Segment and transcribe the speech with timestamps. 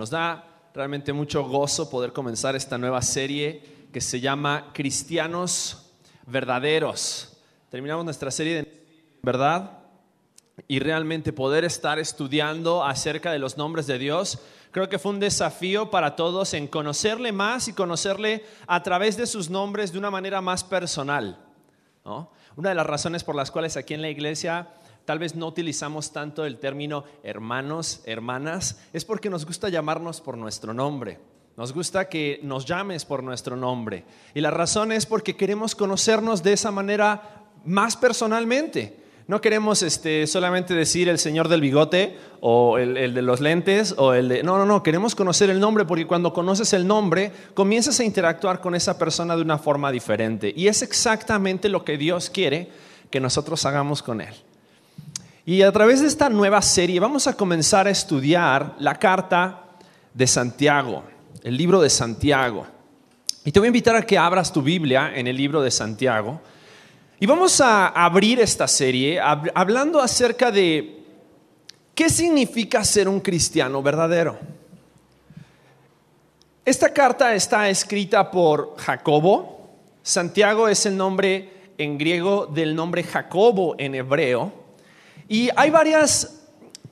[0.00, 3.62] Nos da realmente mucho gozo poder comenzar esta nueva serie
[3.92, 5.90] que se llama Cristianos
[6.24, 7.36] Verdaderos.
[7.68, 8.84] Terminamos nuestra serie de
[9.20, 9.72] verdad
[10.66, 14.38] y realmente poder estar estudiando acerca de los nombres de Dios.
[14.70, 19.26] Creo que fue un desafío para todos en conocerle más y conocerle a través de
[19.26, 21.36] sus nombres de una manera más personal.
[22.56, 24.66] Una de las razones por las cuales aquí en la iglesia
[25.10, 30.38] tal vez no utilizamos tanto el término hermanos, hermanas, es porque nos gusta llamarnos por
[30.38, 31.18] nuestro nombre.
[31.56, 34.04] Nos gusta que nos llames por nuestro nombre.
[34.36, 38.98] Y la razón es porque queremos conocernos de esa manera más personalmente.
[39.26, 44.14] No queremos este, solamente decir el señor del bigote o el, de los lentes o
[44.14, 44.42] el de...
[44.44, 48.60] No, no, no, queremos conocer el nombre porque cuando conoces el nombre comienzas a interactuar
[48.60, 50.52] con esa persona de una forma diferente.
[50.54, 52.68] Y es exactamente lo que Dios quiere
[53.10, 54.36] que nosotros hagamos con Él.
[55.50, 59.64] Y a través de esta nueva serie vamos a comenzar a estudiar la carta
[60.14, 61.02] de Santiago,
[61.42, 62.68] el libro de Santiago.
[63.44, 66.40] Y te voy a invitar a que abras tu Biblia en el libro de Santiago.
[67.18, 71.02] Y vamos a abrir esta serie hablando acerca de
[71.96, 74.38] qué significa ser un cristiano verdadero.
[76.64, 79.68] Esta carta está escrita por Jacobo.
[80.00, 84.59] Santiago es el nombre en griego del nombre Jacobo en hebreo.
[85.30, 86.40] Y hay varias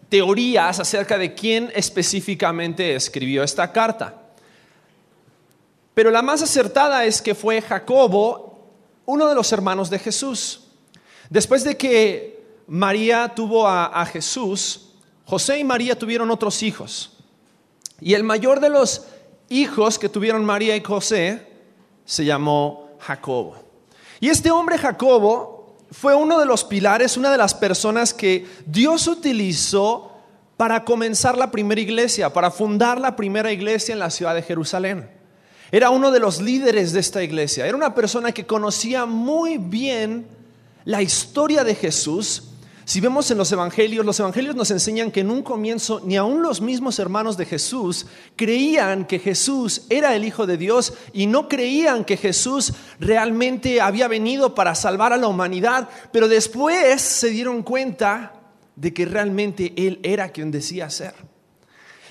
[0.08, 4.14] teorías acerca de quién específicamente escribió esta carta.
[5.92, 8.70] Pero la más acertada es que fue Jacobo,
[9.06, 10.68] uno de los hermanos de Jesús.
[11.28, 14.92] Después de que María tuvo a, Jesús,
[15.24, 17.14] José y María tuvieron otros hijos.
[18.00, 19.06] Y el mayor de los
[19.48, 21.44] hijos que tuvieron María y José
[22.04, 23.56] se llamó Jacobo.
[24.20, 25.57] Y este hombre Jacobo
[25.90, 30.12] fue uno de los pilares, una de las personas que Dios utilizó
[30.56, 35.08] para comenzar la primera iglesia, para fundar la primera iglesia en la ciudad de Jerusalén.
[35.70, 40.26] Era uno de los líderes de esta iglesia, era una persona que conocía muy bien
[40.84, 42.47] la historia de Jesús
[42.88, 46.40] si vemos en los evangelios, los evangelios nos enseñan que en un comienzo ni aun
[46.40, 51.48] los mismos hermanos de Jesús creían que Jesús era el Hijo de Dios y no
[51.48, 57.62] creían que Jesús realmente había venido para salvar a la humanidad, pero después se dieron
[57.62, 58.32] cuenta
[58.74, 61.12] de que realmente Él era quien decía ser.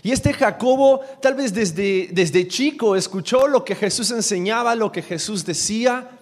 [0.03, 5.01] Y este Jacobo tal vez desde, desde chico escuchó lo que Jesús enseñaba, lo que
[5.01, 6.16] Jesús decía,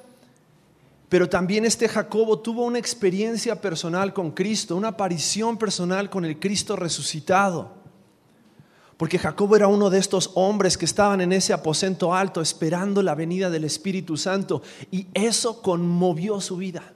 [1.09, 6.39] pero también este Jacobo tuvo una experiencia personal con Cristo, una aparición personal con el
[6.39, 7.85] Cristo resucitado.
[8.97, 13.13] Porque Jacobo era uno de estos hombres que estaban en ese aposento alto esperando la
[13.13, 16.93] venida del Espíritu Santo y eso conmovió su vida.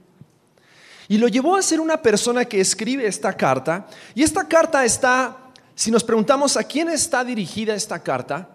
[1.09, 3.88] Y lo llevó a ser una persona que escribe esta carta.
[4.16, 5.38] Y esta carta está,
[5.75, 8.48] si nos preguntamos a quién está dirigida esta carta,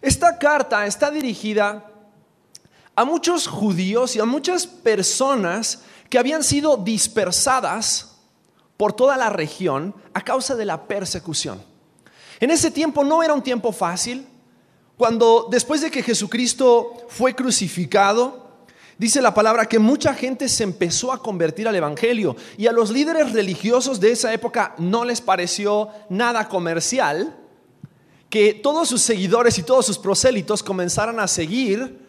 [0.00, 1.84] esta carta está dirigida
[2.96, 8.16] a muchos judíos y a muchas personas que habían sido dispersadas
[8.78, 11.62] por toda la región a causa de la persecución.
[12.40, 14.26] En ese tiempo no era un tiempo fácil.
[14.96, 18.50] Cuando después de que Jesucristo fue crucificado,
[18.96, 22.90] dice la palabra que mucha gente se empezó a convertir al Evangelio y a los
[22.90, 27.36] líderes religiosos de esa época no les pareció nada comercial
[28.30, 32.05] que todos sus seguidores y todos sus prosélitos comenzaran a seguir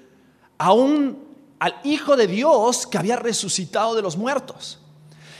[0.57, 1.25] aún
[1.59, 4.79] al Hijo de Dios que había resucitado de los muertos.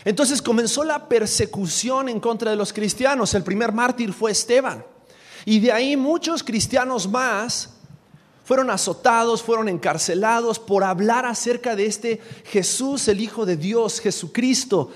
[0.06, 3.34] Entonces comenzó la persecución en contra de los cristianos.
[3.34, 4.86] El primer mártir fue Esteban.
[5.46, 7.70] Y de ahí muchos cristianos más
[8.44, 14.92] fueron azotados, fueron encarcelados por hablar acerca de este Jesús, el Hijo de Dios, Jesucristo,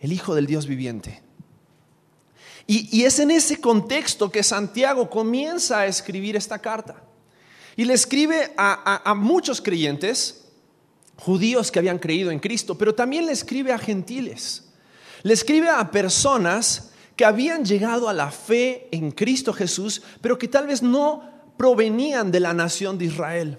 [0.00, 1.22] el Hijo del Dios viviente.
[2.66, 6.96] Y, es en ese contexto que Santiago comienza a escribir esta carta.
[7.76, 10.44] Y le escribe a, muchos creyentes,
[11.16, 14.64] judíos que habían creído en Cristo, pero también le escribe a gentiles.
[15.22, 20.48] Le escribe a personas que habían llegado a la fe en Cristo Jesús, pero que
[20.48, 21.22] tal vez no
[21.56, 23.58] provenían de la nación de Israel.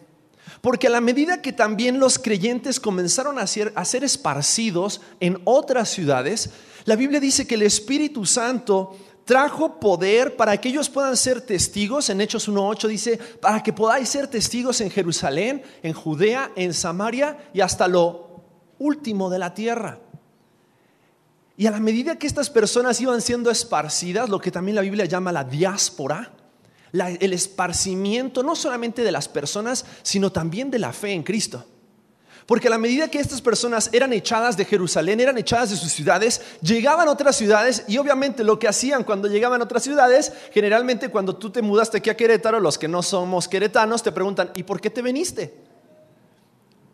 [0.62, 3.74] Porque a la medida que también los creyentes comenzaron a ser,
[4.04, 6.52] esparcidos en otras ciudades,
[6.86, 12.10] la Biblia dice que el Espíritu Santo trajo poder para que ellos puedan ser testigos.
[12.10, 17.50] En Hechos 1.8 dice, para que podáis ser testigos en Jerusalén, en Judea, en Samaria
[17.54, 18.42] y hasta lo
[18.80, 20.00] último de la tierra.
[21.56, 25.06] Y a la medida que estas personas iban siendo esparcidas, lo que también la Biblia
[25.06, 26.34] llama la diáspora,
[26.92, 31.66] el esparcimiento no solamente de las personas, sino también de la fe en Cristo.
[32.46, 35.92] Porque a la medida que estas personas eran echadas de Jerusalén, eran echadas de sus
[35.92, 40.34] ciudades, llegaban a otras ciudades y obviamente lo que hacían cuando llegaban a otras ciudades,
[40.52, 44.52] generalmente cuando tú te mudaste aquí a Querétaro, los que no somos queretanos te preguntan,
[44.56, 45.54] ¿y por qué te viniste?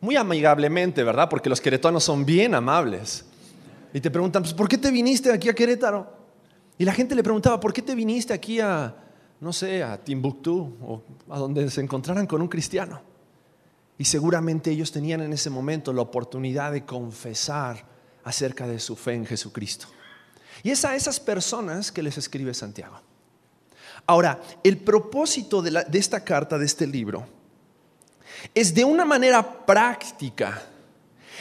[0.01, 1.27] Muy amigablemente, ¿verdad?
[1.27, 3.25] Porque los queretanos son bien amables.
[3.93, 6.07] Y te preguntan, pues, ¿por qué te viniste aquí a Querétaro?
[6.77, 8.95] Y la gente le preguntaba, ¿por qué te viniste aquí a,
[9.41, 13.08] no sé, a Timbuktu o a donde se encontraran con un cristiano?
[13.99, 17.85] Y seguramente ellos tenían en ese momento la oportunidad de confesar
[18.23, 19.87] acerca de su fe en Jesucristo.
[20.63, 23.01] Y es a esas personas que les escribe Santiago.
[24.05, 27.27] Ahora, el propósito de, de esta carta, de este libro,
[28.55, 30.63] es de una manera práctica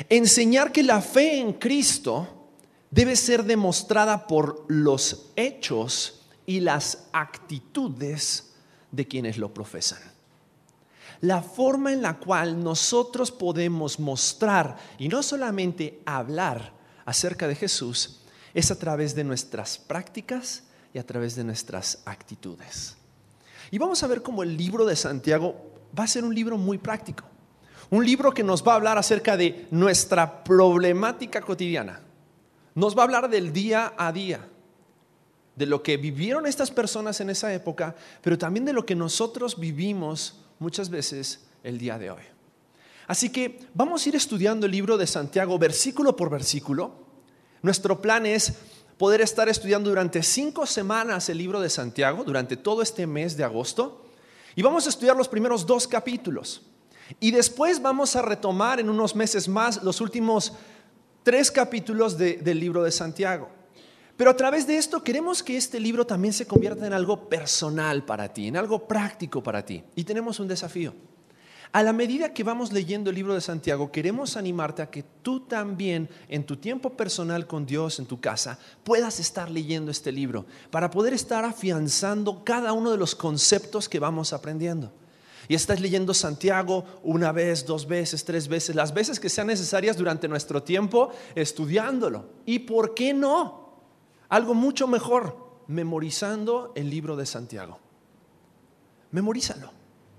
[0.09, 2.49] enseñar que la fe en Cristo
[2.91, 8.51] debe ser demostrada por los hechos y las actitudes
[8.91, 10.18] de quienes lo profesan
[11.21, 16.73] la forma en la cual nosotros podemos mostrar y no solamente hablar
[17.05, 18.21] acerca de Jesús
[18.55, 22.97] es a través de nuestras prácticas y a través de nuestras actitudes.
[23.71, 25.55] Y vamos a ver cómo el libro de Santiago
[25.99, 27.25] va a ser un libro muy práctico.
[27.91, 32.01] Un libro que nos va a hablar acerca de nuestra problemática cotidiana.
[32.75, 34.47] Nos va a hablar del día a día,
[35.57, 39.59] de lo que vivieron estas personas en esa época, pero también de lo que nosotros
[39.59, 42.23] vivimos muchas veces el día de hoy.
[43.07, 46.93] Así que vamos a ir estudiando el libro de Santiago versículo por versículo.
[47.63, 48.55] Nuestro plan es
[48.99, 53.45] poder estar estudiando durante cinco semanas el libro de Santiago, durante todo este mes de
[53.45, 54.05] agosto.
[54.57, 56.63] Y vamos a estudiar los primeros dos capítulos.
[57.21, 60.53] Y después vamos a retomar en unos meses más los últimos
[61.23, 63.49] tres capítulos del libro de Santiago.
[64.19, 68.05] Pero a través de esto queremos que este libro también se convierta en algo personal
[68.05, 69.85] para ti, en algo práctico para ti.
[69.95, 70.93] Y tenemos un desafío.
[71.71, 75.47] A la medida que vamos leyendo el libro de Santiago, queremos animarte a que tú
[75.47, 80.47] también, en tu tiempo personal con Dios, en tu casa, puedas estar leyendo este libro,
[80.73, 84.93] para poder estar afianzando cada uno de los conceptos que vamos aprendiendo.
[85.47, 89.97] Y estás leyendo Santiago una vez, dos veces, tres veces, las veces que sean necesarias
[89.97, 92.27] durante nuestro tiempo estudiándolo.
[92.47, 93.68] ¿Y por qué no?
[94.29, 95.37] Algo mucho mejor,
[95.69, 97.79] memorizando el libro de Santiago.
[99.11, 99.71] Memorízalo.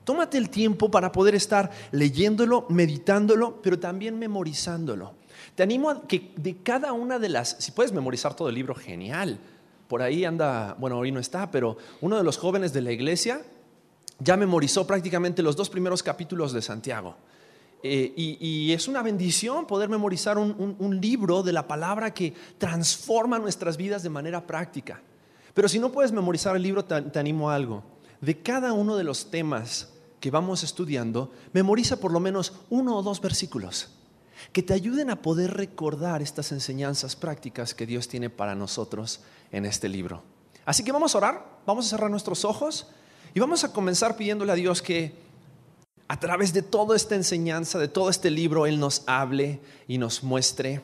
[0.04, 5.14] Tómate el tiempo para poder estar leyéndolo, meditándolo, pero también memorizándolo.
[5.54, 8.74] Te animo a que de cada una de las, si puedes memorizar todo el libro,
[8.74, 9.40] genial.
[9.88, 13.44] Por ahí anda, bueno, hoy no está, pero uno de los jóvenes de la iglesia
[14.20, 17.16] ya memorizó prácticamente los dos primeros capítulos de Santiago.
[17.82, 23.78] Eh, y, es una bendición poder memorizar un, libro de la palabra que transforma nuestras
[23.78, 25.02] vidas de manera práctica.
[25.54, 27.84] Pero si no puedes memorizar el libro, te, te animo a algo.
[28.22, 33.04] De cada uno de los temas que vamos estudiando, memoriza por lo menos uno o
[33.04, 33.90] dos versículos
[34.52, 39.22] que te ayuden a poder recordar estas enseñanzas prácticas que Dios tiene para nosotros
[39.52, 40.24] en este libro.
[40.66, 42.88] Así que vamos a orar, vamos a cerrar nuestros ojos
[43.34, 45.14] y vamos a comenzar pidiéndole a Dios que
[46.10, 50.24] a través de toda esta enseñanza, de todo este libro, Él nos hable y nos
[50.24, 50.82] muestre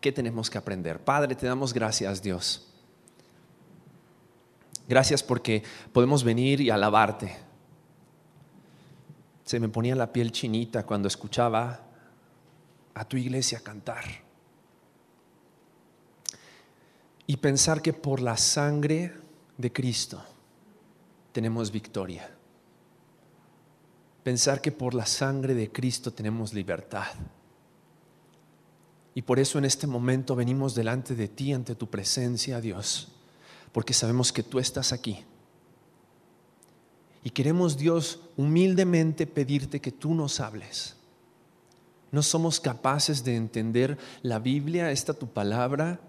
[0.00, 0.98] qué tenemos que aprender.
[0.98, 2.66] Padre, te damos gracias, Dios.
[4.88, 5.62] Gracias porque
[5.92, 7.36] podemos venir y alabarte.
[9.44, 11.80] Se me ponía la piel chinita cuando escuchaba
[12.94, 14.04] a tu iglesia cantar.
[17.28, 19.12] Y pensar que por la sangre
[19.56, 20.20] de Cristo
[21.32, 22.28] tenemos victoria
[24.24, 27.06] pensar que por la sangre de Cristo tenemos libertad.
[29.14, 33.08] Y por eso en este momento venimos delante de ti, ante tu presencia, Dios,
[33.70, 35.24] porque sabemos que tú estás aquí.
[37.22, 40.96] Y queremos, Dios, humildemente pedirte que tú nos hables.
[42.10, 46.00] No somos capaces de entender la Biblia, esta tu palabra,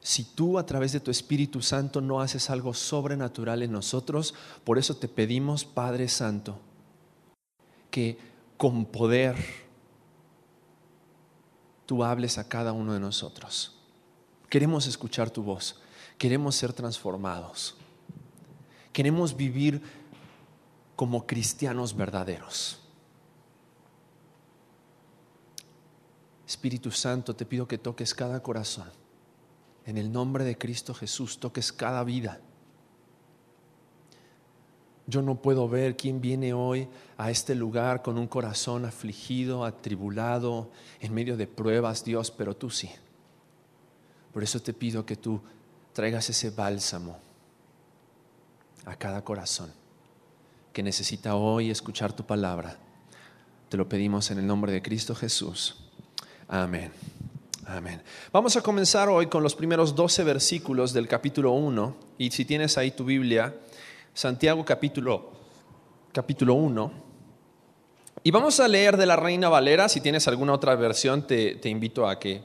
[0.00, 4.34] si tú a través de tu Espíritu Santo no haces algo sobrenatural en nosotros.
[4.64, 6.58] Por eso te pedimos, Padre Santo,
[7.92, 8.18] que
[8.56, 9.36] con poder
[11.86, 13.78] tú hables a cada uno de nosotros.
[14.48, 15.80] Queremos escuchar tu voz,
[16.18, 17.76] queremos ser transformados,
[18.92, 19.80] queremos vivir
[20.96, 22.80] como cristianos verdaderos.
[26.46, 28.90] Espíritu Santo, te pido que toques cada corazón.
[29.84, 32.40] En el nombre de Cristo Jesús, toques cada vida
[35.06, 40.70] yo no puedo ver quién viene hoy a este lugar con un corazón afligido, atribulado,
[41.00, 42.90] en medio de pruebas, Dios, pero tú sí.
[44.32, 45.40] Por eso te pido que tú
[45.92, 47.18] traigas ese bálsamo
[48.84, 49.72] a cada corazón
[50.72, 52.78] que necesita hoy escuchar tu palabra.
[53.68, 55.76] Te lo pedimos en el nombre de Cristo Jesús.
[56.48, 56.90] Amén.
[57.66, 58.02] Amén.
[58.32, 61.96] Vamos a comenzar hoy con los primeros 12 versículos del capítulo 1.
[62.18, 63.54] Y si tienes ahí tu Biblia,
[64.14, 65.32] Santiago capítulo,
[66.12, 66.92] capítulo 1.
[68.24, 69.88] Y vamos a leer de la Reina Valera.
[69.88, 72.42] Si tienes alguna otra versión, te, invito a que,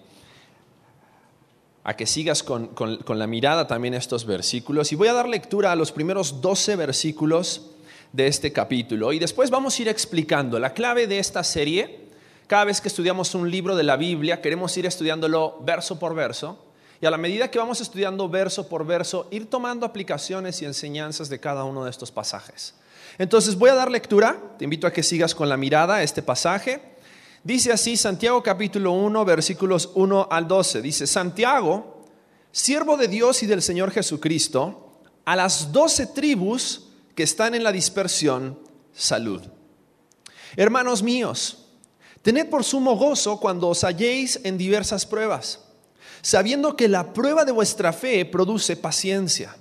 [1.83, 4.93] a que sigas con, con la mirada también estos versículos.
[4.93, 7.71] Y voy a dar lectura a los primeros 12 versículos
[8.13, 9.11] de este capítulo.
[9.11, 12.07] Y después vamos a ir explicando la clave de esta serie.
[12.47, 16.66] Cada vez que estudiamos un libro de la Biblia, queremos ir estudiándolo verso por verso.
[16.99, 21.29] Y a la medida que vamos estudiando verso por verso, ir tomando aplicaciones y enseñanzas
[21.29, 22.73] de cada uno de estos pasajes.
[23.17, 26.21] Entonces voy a dar lectura, te invito a que sigas con la mirada a este
[26.21, 26.81] pasaje.
[27.43, 30.81] Dice así Santiago capítulo 1, versículos 1 al 12.
[30.81, 32.03] Dice, Santiago,
[32.51, 37.71] siervo de Dios y del Señor Jesucristo, a las doce tribus que están en la
[37.71, 38.59] dispersión,
[38.93, 39.41] salud.
[40.55, 41.65] Hermanos míos,
[42.21, 45.59] tened por sumo gozo cuando os halléis en diversas pruebas,
[46.27, 49.55] sabiendo que la prueba de vuestra fe produce paciencia.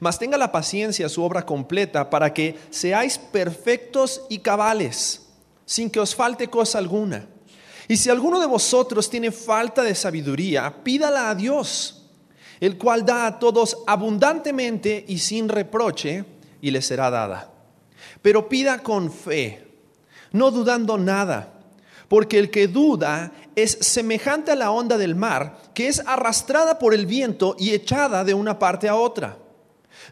[0.00, 5.28] Mas tenga la paciencia su obra completa para que seáis perfectos y cabales,
[5.64, 7.28] sin que os falte cosa alguna.
[7.86, 12.08] Y si alguno de vosotros tiene falta de sabiduría, pídala a Dios,
[12.58, 16.24] el cual da a todos abundantemente y sin reproche
[16.60, 17.52] y le será dada.
[18.20, 19.64] Pero pida con fe,
[20.32, 21.52] no dudando nada,
[22.08, 26.94] porque el que duda es semejante a la onda del mar, que es arrastrada por
[26.94, 29.38] el viento y echada de una parte a otra.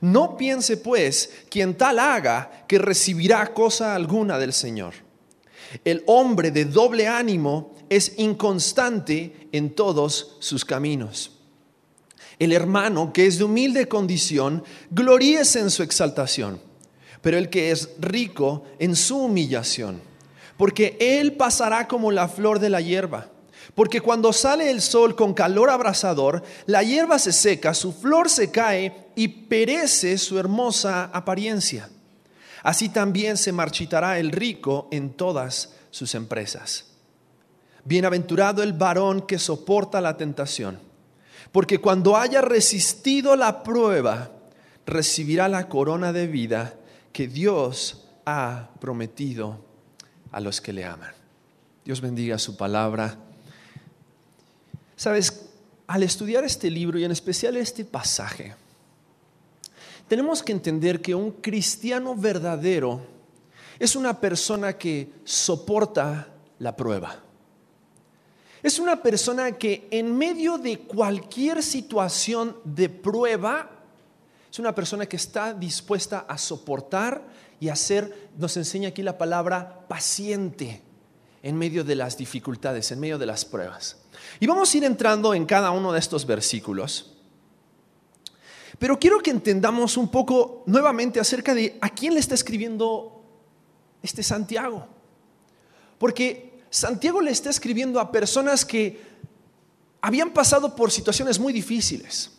[0.01, 4.95] No piense pues quien tal haga que recibirá cosa alguna del Señor.
[5.85, 11.39] El hombre de doble ánimo es inconstante en todos sus caminos.
[12.39, 16.61] El hermano que es de humilde condición, gloríese en su exaltación,
[17.21, 20.01] pero el que es rico en su humillación,
[20.57, 23.32] porque él pasará como la flor de la hierba.
[23.75, 28.51] Porque cuando sale el sol con calor abrasador, la hierba se seca, su flor se
[28.51, 31.89] cae y perece su hermosa apariencia.
[32.63, 36.87] Así también se marchitará el rico en todas sus empresas.
[37.85, 40.93] Bienaventurado el varón que soporta la tentación
[41.53, 44.31] porque cuando haya resistido la prueba,
[44.87, 46.75] recibirá la corona de vida
[47.13, 49.59] que Dios ha prometido
[50.33, 51.13] a los que le aman.
[51.85, 53.19] Dios bendiga su palabra.
[54.97, 55.47] Sabes,
[55.87, 58.55] al estudiar este libro y en especial este pasaje,
[60.09, 63.01] tenemos que entender que un cristiano verdadero
[63.79, 67.23] es una persona que soporta la prueba.
[68.63, 73.71] Es una persona que en medio de cualquier situación de prueba,
[74.51, 77.23] es una persona que está dispuesta a soportar
[77.59, 80.83] y a ser, nos enseña aquí la palabra, paciente
[81.43, 84.02] en medio de las dificultades, en medio de las pruebas.
[84.41, 87.15] Y vamos a ir entrando en cada uno de estos versículos.
[88.79, 93.23] Pero quiero que entendamos un poco nuevamente acerca de a quién le está escribiendo
[94.03, 94.87] este Santiago.
[95.99, 99.01] Porque Santiago le está escribiendo a personas que
[100.01, 102.33] habían pasado por situaciones muy difíciles.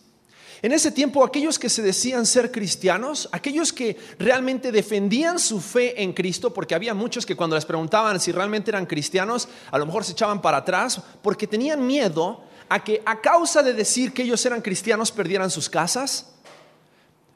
[0.62, 6.02] En ese tiempo aquellos que se decían ser cristianos, aquellos que realmente defendían su fe
[6.02, 9.86] en Cristo, porque había muchos que cuando les preguntaban si realmente eran cristianos, a lo
[9.86, 14.22] mejor se echaban para atrás, porque tenían miedo a que a causa de decir que
[14.22, 16.34] ellos eran cristianos perdieran sus casas,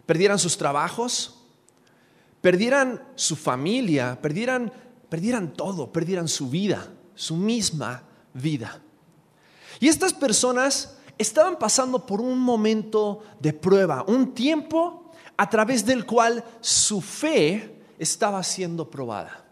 [0.07, 1.35] perdieran sus trabajos,
[2.41, 4.73] perdieran su familia, perdieran
[5.09, 8.03] perdieran todo, perdieran su vida, su misma
[8.35, 8.81] vida.
[9.81, 16.07] Y estas personas estaban pasando por un momento de prueba, un tiempo a través del
[16.07, 19.45] cual su fe estaba siendo probada.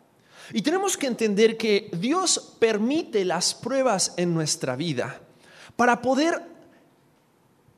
[0.52, 5.20] Y tenemos que entender que Dios permite las pruebas en nuestra vida
[5.75, 6.40] para poder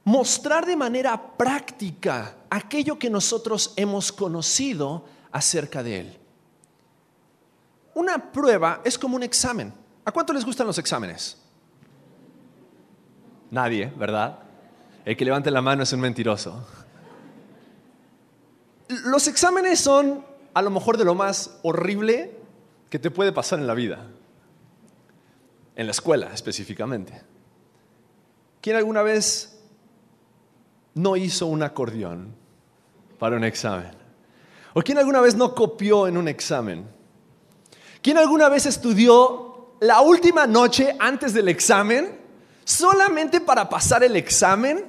[0.04, 6.18] mostrar de manera práctica aquello que nosotros hemos conocido acerca de Él.
[7.94, 9.72] Una prueba es como un examen.
[10.04, 11.36] ¿A cuánto les gustan los exámenes?
[13.50, 14.40] Nadie, ¿verdad?
[15.04, 16.66] El que levante la mano es un mentiroso.
[19.04, 20.24] Los exámenes son
[20.54, 22.36] a lo mejor de lo más horrible
[22.90, 24.06] que te puede pasar en la vida.
[25.76, 27.22] En la escuela específicamente.
[28.60, 29.60] ¿Quién alguna vez
[30.94, 32.34] no hizo un acordeón
[33.18, 33.92] para un examen?
[34.74, 36.86] ¿O quién alguna vez no copió en un examen?
[38.02, 42.17] ¿Quién alguna vez estudió la última noche antes del examen
[42.68, 44.84] solamente para pasar el examen?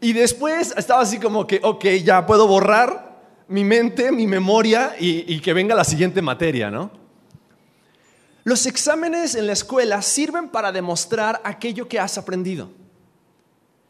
[0.00, 5.40] Y después estaba así como que, ok, ya puedo borrar mi mente, mi memoria y,
[5.40, 6.92] que venga la siguiente materia, ¿no?
[8.44, 12.70] Los exámenes en la escuela sirven para demostrar aquello que has aprendido.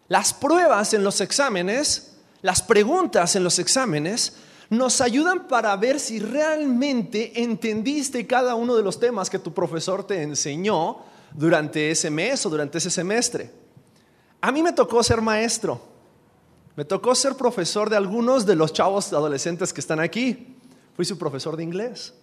[0.08, 4.38] Las pruebas en los exámenes, las preguntas en los exámenes,
[4.70, 10.04] nos ayudan para ver si realmente entendiste cada uno de los temas que tu profesor
[10.04, 13.50] te enseñó durante ese mes o durante ese semestre.
[14.40, 15.80] A mí me tocó ser maestro,
[16.76, 20.56] me tocó ser profesor de algunos de los chavos adolescentes que están aquí.
[20.94, 22.14] Fui su profesor de inglés.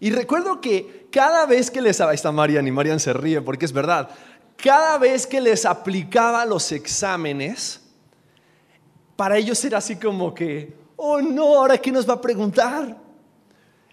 [0.00, 2.00] Y recuerdo que cada vez que les...
[2.00, 4.10] Ahí está Marian y Marian se ríe porque es verdad.
[4.56, 7.80] Cada vez que les aplicaba los exámenes,
[9.16, 12.96] para ellos era así como que, oh no, ahora qué nos va a preguntar.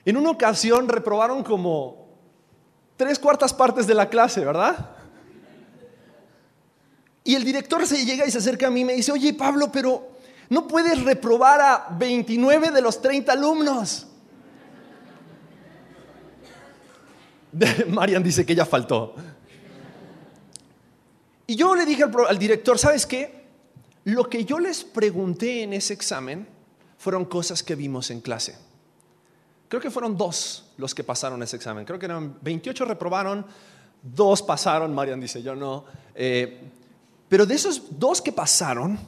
[0.06, 2.03] En una ocasión reprobaron como
[3.04, 4.92] tres cuartas partes de la clase, ¿verdad?
[7.26, 9.70] Y el director se llega y se acerca a mí y me dice, oye Pablo,
[9.72, 10.14] pero
[10.50, 14.08] no puedes reprobar a 29 de los 30 alumnos.
[17.90, 19.16] Marian dice que ya faltó.
[21.46, 23.44] Y yo le dije al, director, ¿sabes qué?
[24.06, 26.48] Lo que yo les pregunté en ese examen
[26.98, 28.58] fueron cosas que vimos en clase.
[29.74, 31.84] Creo que fueron dos los que pasaron ese examen.
[31.84, 33.44] Creo que eran 28 reprobaron,
[34.04, 35.86] dos pasaron, Marian dice, yo no.
[36.14, 36.70] Eh,
[37.28, 39.00] pero de esos dos que pasaron,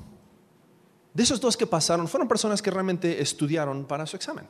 [1.14, 4.48] de esos dos que pasaron, fueron personas que realmente estudiaron para su examen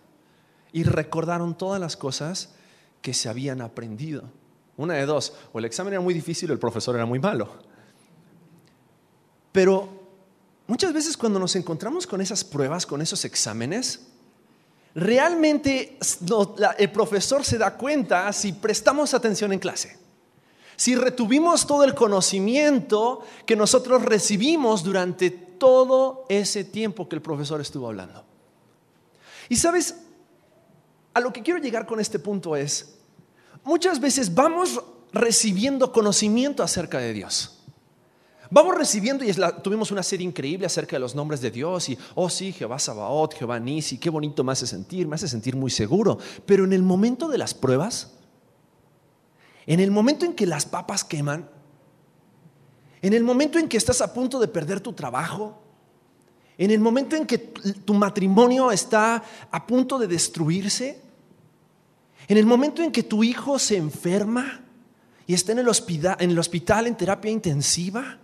[0.72, 2.54] y recordaron todas las cosas
[3.02, 4.24] que se habían aprendido.
[4.78, 7.50] Una de dos, o el examen era muy difícil o el profesor era muy malo.
[9.52, 9.90] Pero
[10.66, 14.15] muchas veces cuando nos encontramos con esas pruebas, con esos exámenes,
[14.96, 16.00] realmente
[16.78, 19.98] el profesor se da cuenta si prestamos atención en clase,
[20.78, 27.62] si retuvimos todo el conocimiento que nosotros recibimos durante todo ese tiempo que el profesor
[27.62, 28.24] estuvo hablando.
[29.50, 29.96] Y sabes,
[31.14, 32.96] a lo que quiero llegar con este punto es,
[33.64, 37.55] muchas veces vamos recibiendo conocimiento acerca de Dios.
[38.56, 42.30] Vamos recibiendo, y tuvimos una serie increíble acerca de los nombres de Dios, y, oh
[42.30, 46.18] sí, Jehová Sabaoth, Jehová Nisi, qué bonito me hace sentir, me hace sentir muy seguro.
[46.46, 48.14] Pero en el momento de las pruebas,
[49.66, 51.50] en el momento en que las papas queman,
[53.02, 55.62] en el momento en que estás a punto de perder tu trabajo,
[56.58, 61.02] en el momento en que tu matrimonio está a punto de destruirse,
[62.30, 64.62] en el momento en que tu hijo se enferma
[65.28, 68.20] y está en el hospital en, el hospital, en terapia intensiva,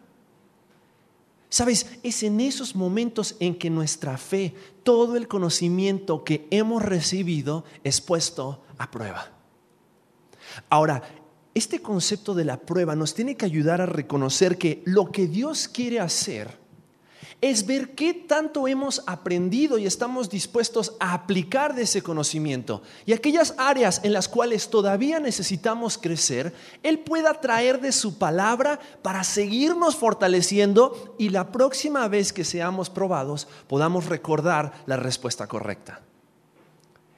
[1.51, 7.65] Sabes, es en esos momentos en que nuestra fe, todo el conocimiento que hemos recibido
[7.83, 9.33] es puesto a prueba.
[10.69, 11.03] Ahora,
[11.53, 15.67] este concepto de la prueba nos tiene que ayudar a reconocer que lo que Dios
[15.67, 16.60] quiere hacer
[17.41, 22.83] es ver qué tanto hemos aprendido y estamos dispuestos a aplicar de ese conocimiento.
[23.07, 28.79] Y aquellas áreas en las cuales todavía necesitamos crecer, Él pueda traer de su palabra
[29.01, 36.01] para seguirnos fortaleciendo y la próxima vez que seamos probados podamos recordar la respuesta correcta.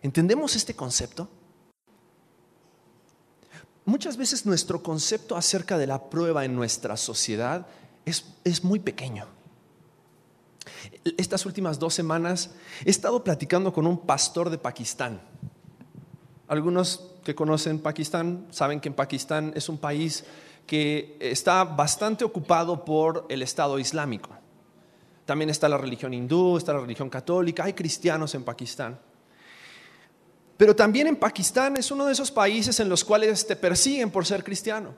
[0.01, 1.27] ¿Entendemos este concepto?
[3.85, 7.67] Muchas veces nuestro concepto acerca de la prueba en nuestra sociedad
[8.05, 9.42] es, es muy pequeño.
[11.17, 12.51] Estas últimas dos semanas
[12.85, 15.21] he estado platicando con un pastor de Pakistán.
[16.47, 20.25] Algunos que conocen Pakistán saben que en Pakistán es un país
[20.67, 24.29] que está bastante ocupado por el Estado Islámico.
[25.25, 28.99] También está la religión hindú, está la religión católica, hay cristianos en Pakistán.
[30.57, 34.25] Pero también en Pakistán es uno de esos países en los cuales te persiguen por
[34.25, 34.93] ser cristiano.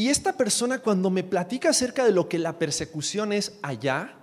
[0.00, 4.14] Y esta persona cuando me platica acerca de lo que la persecución es allá,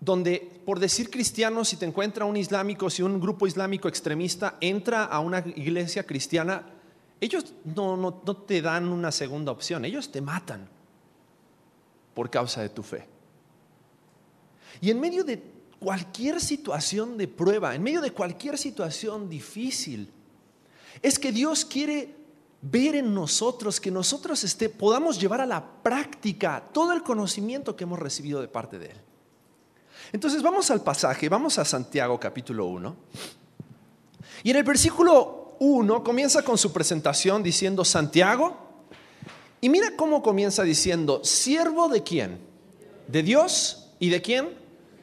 [0.00, 5.04] donde por decir cristiano, si te encuentra un islámico, si un grupo islámico extremista entra
[5.04, 6.66] a una iglesia cristiana,
[7.22, 10.68] ellos no, no, te dan una segunda opción, ellos te matan
[12.12, 13.06] por causa de tu fe.
[14.82, 15.42] Y en medio de
[15.78, 20.10] cualquier situación de prueba, en medio de cualquier situación difícil,
[21.00, 22.19] es que Dios quiere
[22.62, 27.84] ver en nosotros, que nosotros este, podamos llevar a la práctica todo el conocimiento que
[27.84, 28.96] hemos recibido de parte de Él.
[30.12, 32.96] Entonces vamos al pasaje, vamos a Santiago capítulo 1.
[34.42, 38.56] Y en el versículo 1 comienza con su presentación diciendo Santiago.
[39.60, 42.40] Y mira cómo comienza diciendo, siervo de quién?
[43.08, 44.48] De Dios y de quién?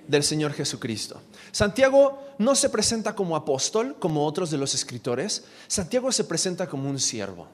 [0.08, 1.22] Del Señor Jesucristo.
[1.58, 5.46] Santiago no se presenta como apóstol, como otros de los escritores.
[5.68, 7.48] Santiago se presenta como un siervo.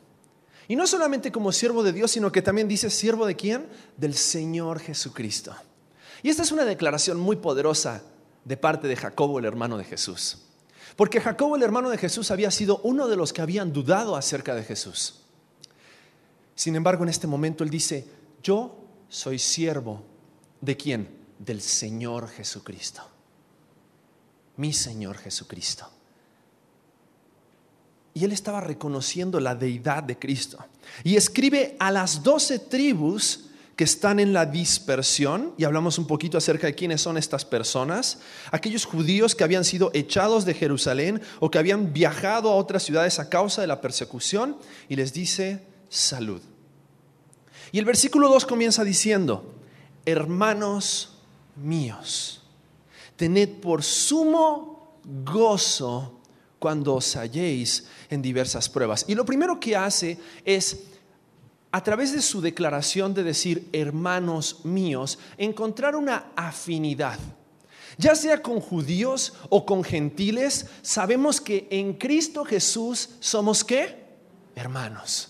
[0.68, 3.66] Y no solamente como siervo de Dios, sino que también dice siervo de quién?
[3.96, 5.56] Del Señor Jesucristo.
[6.22, 8.04] Y esta es una declaración muy poderosa
[8.44, 10.40] de parte de Jacobo, el hermano de Jesús.
[10.98, 14.54] Porque Jacobo, el hermano de Jesús, había sido uno de los que habían dudado acerca
[14.54, 15.22] de Jesús.
[16.56, 18.06] Sin embargo, en este momento él dice,
[18.44, 20.04] yo soy siervo
[20.60, 21.08] de quién?
[21.40, 23.13] Del Señor Jesucristo.
[24.58, 25.90] Mi Señor Jesucristo.
[28.14, 30.58] Y él estaba reconociendo la deidad de Cristo.
[31.04, 36.38] Y escribe a las doce tribus que están en la dispersión, y hablamos un poquito
[36.38, 38.20] acerca de quiénes son estas personas,
[38.52, 43.18] aquellos judíos que habían sido echados de Jerusalén o que habían viajado a otras ciudades
[43.18, 44.58] a causa de la persecución,
[44.90, 46.42] y les dice salud.
[47.72, 49.56] Y el versículo 2 comienza diciendo,
[50.06, 51.18] hermanos
[51.56, 52.43] míos,
[53.24, 56.20] tened por sumo gozo
[56.60, 59.06] cuando os halléis en diversas pruebas.
[59.08, 60.88] Y lo primero que hace es
[61.72, 67.18] a través de su declaración de decir hermanos míos, encontrar una afinidad.
[67.98, 74.04] Ya sea con judíos o con gentiles, sabemos que en Cristo Jesús somos qué?
[74.54, 75.30] Hermanos.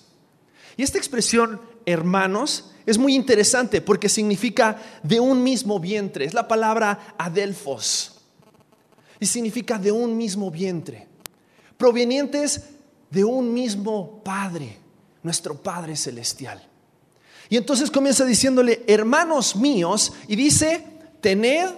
[0.78, 6.26] Y esta expresión hermanos es muy interesante porque significa de un mismo vientre.
[6.26, 8.22] Es la palabra adelfos.
[9.20, 11.08] Y significa de un mismo vientre.
[11.78, 12.64] Provenientes
[13.10, 14.84] de un mismo Padre
[15.24, 16.62] nuestro Padre Celestial.
[17.50, 20.86] Y entonces comienza diciéndole, hermanos míos, y dice,
[21.22, 21.70] tened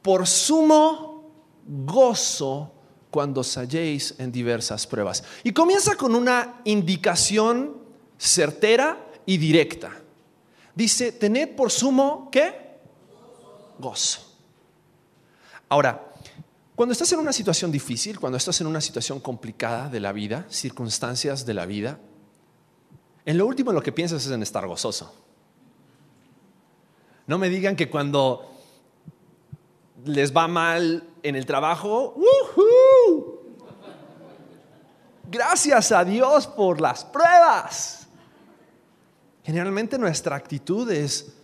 [0.00, 1.32] por sumo
[1.66, 2.72] gozo
[3.10, 5.22] cuando os halléis en diversas pruebas.
[5.42, 7.76] Y comienza con una indicación
[8.18, 10.03] certera y directa.
[10.74, 12.78] Dice, tened por sumo, ¿qué?
[13.78, 14.20] Gozo.
[15.68, 16.12] Ahora,
[16.74, 20.46] cuando estás en una situación difícil, cuando estás en una situación complicada de la vida,
[20.48, 21.98] circunstancias de la vida,
[23.24, 25.14] en lo último lo que piensas es en estar gozoso.
[27.26, 28.50] No me digan que cuando
[30.04, 32.16] les va mal en el trabajo,
[35.30, 38.03] gracias a Dios por las pruebas.
[39.44, 41.34] Generalmente nuestra actitud es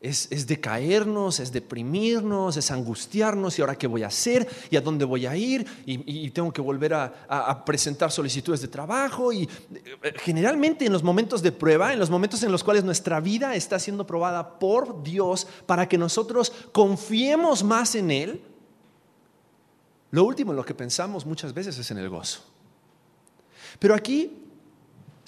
[0.00, 5.04] es, decaernos, es deprimirnos, es angustiarnos y ahora qué voy a hacer y a dónde
[5.04, 9.32] voy a ir y, tengo que volver a, presentar solicitudes de trabajo.
[9.32, 13.20] Y eh, generalmente en los momentos de prueba, en los momentos en los cuales nuestra
[13.20, 18.40] vida está siendo probada por Dios para que nosotros confiemos más en Él,
[20.10, 22.40] lo último en lo que pensamos muchas veces es en el gozo.
[23.78, 24.47] Pero aquí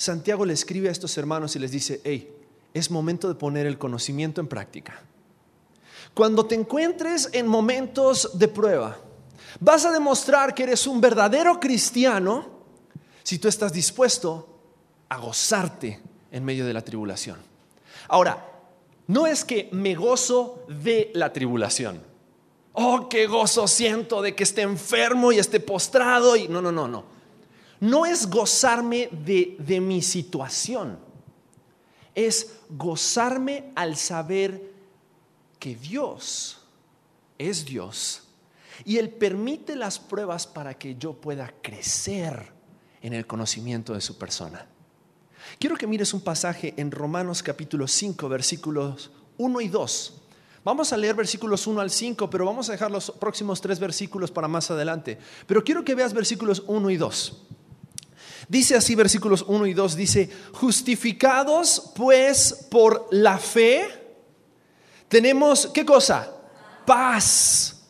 [0.00, 2.34] Santiago le escribe a estos hermanos y les dice, hey,
[2.72, 5.02] es momento de poner el conocimiento en práctica.
[6.14, 8.96] Cuando te encuentres en momentos de prueba,
[9.60, 12.48] vas a demostrar que eres un verdadero cristiano
[13.22, 14.48] si tú estás dispuesto
[15.10, 16.00] a gozarte
[16.32, 17.36] en medio de la tribulación.
[18.08, 18.42] Ahora,
[19.06, 22.00] no es que me gozo de la tribulación.
[22.72, 26.88] Oh, qué gozo siento de que esté enfermo y esté postrado y no, no, no,
[26.88, 27.19] no.
[27.80, 31.10] No es gozarme de, de mi situación
[32.14, 34.72] es gozarme al saber
[35.58, 36.58] que Dios
[37.38, 38.24] es Dios
[38.84, 42.52] y Él permite las pruebas para que yo pueda crecer
[43.02, 44.66] en el conocimiento de su persona.
[45.58, 50.14] Quiero que mires un pasaje en Romanos capítulo 5, versículos 1 y 2.
[50.62, 54.30] Vamos a leer versículos 1 al 5, pero vamos a dejar los próximos tres versículos
[54.30, 55.18] para más adelante.
[55.46, 57.46] Pero quiero que veas versículos 1 y 2.
[58.48, 63.86] Dice así versículos 1 y 2, dice, justificados pues por la fe,
[65.08, 66.30] tenemos, ¿qué cosa?
[66.86, 67.80] Paz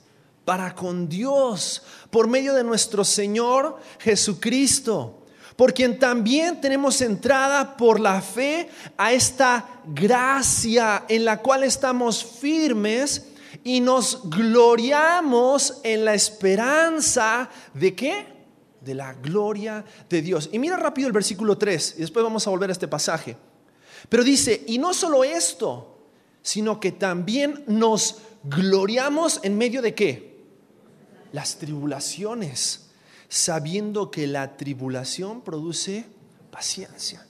[0.45, 5.23] para con Dios por medio de nuestro Señor Jesucristo,
[5.57, 12.25] por quien también tenemos entrada por la fe a esta gracia en la cual estamos
[12.25, 13.27] firmes
[13.63, 18.40] y nos gloriamos en la esperanza de qué?
[18.91, 20.51] De la gloria de Dios.
[20.53, 23.37] Y mira rápido el versículo 3 y después vamos a volver a este pasaje.
[24.09, 26.09] Pero dice, y no solo esto,
[26.43, 30.41] sino que también nos gloriamos en medio de qué?
[31.33, 32.91] Las tribulaciones,
[33.29, 36.05] sabiendo que la tribulación produce
[36.51, 37.25] paciencia.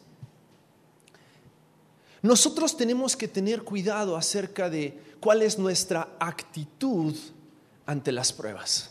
[2.23, 7.14] Nosotros tenemos que tener cuidado acerca de cuál es nuestra actitud
[7.85, 8.89] ante las pruebas.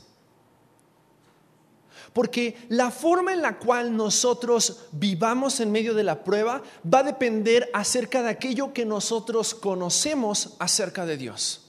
[2.13, 7.03] Porque la forma en la cual nosotros vivamos en medio de la prueba va a
[7.03, 11.65] depender acerca de aquello que nosotros conocemos acerca de Dios.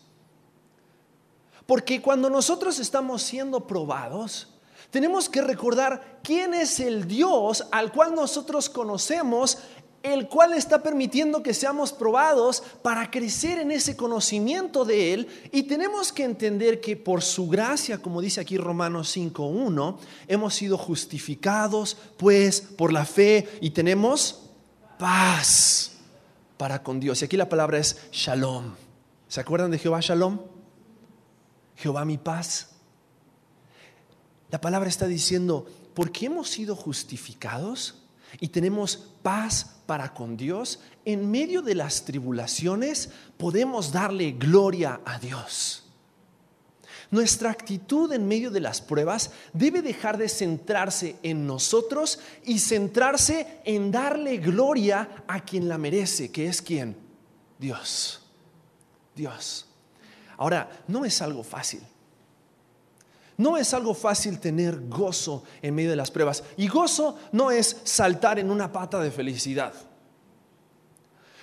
[1.67, 4.49] Porque cuando nosotros estamos siendo probados,
[4.91, 9.59] tenemos que recordar quién es el Dios al cual nosotros conocemos
[10.03, 15.29] el cual está permitiendo que seamos probados para crecer en ese conocimiento de Él.
[15.53, 20.79] Y tenemos que entender que por su gracia, como dice aquí Romanos 5.1, hemos sido
[20.79, 24.51] justificados pues por la fe y tenemos
[24.99, 25.93] paz
[26.57, 27.21] para con Dios.
[27.21, 28.75] Y aquí la palabra es shalom.
[29.29, 30.41] ¿Se acuerdan de Jehová shalom?
[31.77, 32.71] Jehová mi paz.
[34.51, 38.00] La palabra está diciendo, porque hemos sido justificados
[38.39, 45.19] y tenemos paz para con Dios, en medio de las tribulaciones podemos darle gloria a
[45.19, 45.85] Dios.
[47.11, 53.61] Nuestra actitud en medio de las pruebas debe dejar de centrarse en nosotros y centrarse
[53.65, 56.97] en darle gloria a quien la merece, que es quien?
[57.59, 58.23] Dios.
[59.17, 59.67] Dios.
[60.37, 61.81] Ahora, no es algo fácil.
[63.41, 66.45] No es algo fácil tener gozo en medio de las pruebas.
[66.59, 69.73] Y gozo no es saltar en una pata de felicidad.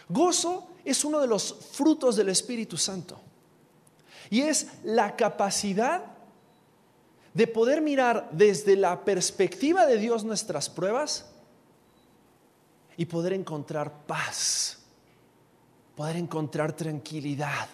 [0.07, 3.19] Gozo es uno de los frutos del Espíritu Santo.
[4.29, 6.05] Y es la capacidad
[7.33, 11.25] de poder mirar desde la perspectiva de Dios nuestras pruebas
[12.95, 14.77] y poder encontrar paz,
[15.95, 17.67] poder encontrar tranquilidad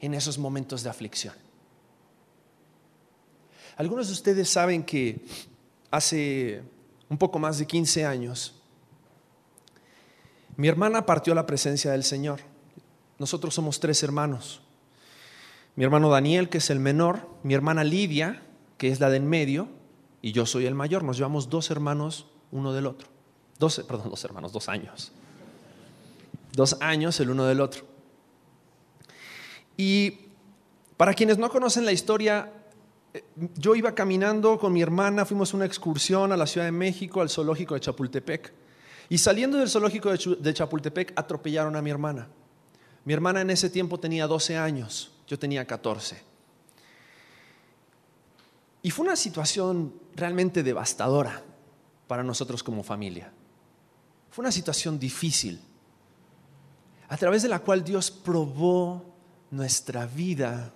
[0.00, 1.43] en esos momentos de aflicción.
[3.76, 5.24] Algunos de ustedes saben que
[5.90, 6.62] hace
[7.08, 8.54] un poco más de 15 años,
[10.56, 12.40] mi hermana partió a la presencia del Señor.
[13.18, 14.60] Nosotros somos tres hermanos.
[15.74, 18.42] Mi hermano Daniel, que es el menor, mi hermana Lidia,
[18.78, 19.68] que es la del medio,
[20.22, 21.02] y yo soy el mayor.
[21.02, 23.08] Nos llevamos dos hermanos uno del otro.
[23.58, 25.10] Dos, perdón, dos hermanos, dos años.
[26.52, 27.84] Dos años el uno del otro.
[29.76, 30.18] Y
[30.96, 32.52] para quienes no conocen la historia,
[33.54, 37.20] yo iba caminando con mi hermana, fuimos a una excursión a la Ciudad de México,
[37.20, 38.52] al zoológico de Chapultepec.
[39.08, 42.28] Y saliendo del zoológico de Chapultepec, atropellaron a mi hermana.
[43.04, 46.22] Mi hermana en ese tiempo tenía 12 años, yo tenía 14.
[48.82, 51.42] Y fue una situación realmente devastadora
[52.06, 53.32] para nosotros como familia.
[54.30, 55.60] Fue una situación difícil,
[57.08, 59.14] a través de la cual Dios probó
[59.50, 60.72] nuestra vida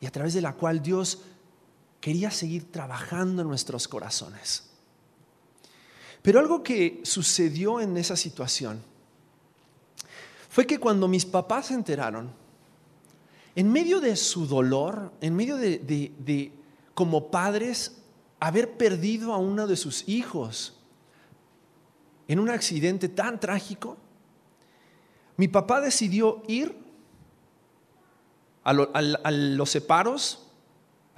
[0.00, 1.22] y a través de la cual Dios
[2.00, 4.70] quería seguir trabajando en nuestros corazones.
[6.22, 8.82] Pero algo que sucedió en esa situación
[10.48, 12.32] fue que cuando mis papás se enteraron,
[13.54, 16.52] en medio de su dolor, en medio de,
[16.94, 17.96] como padres,
[18.40, 20.74] haber perdido a uno de sus hijos
[22.28, 23.96] en un accidente tan trágico,
[25.36, 26.76] mi papá decidió ir
[28.64, 30.47] a, los separos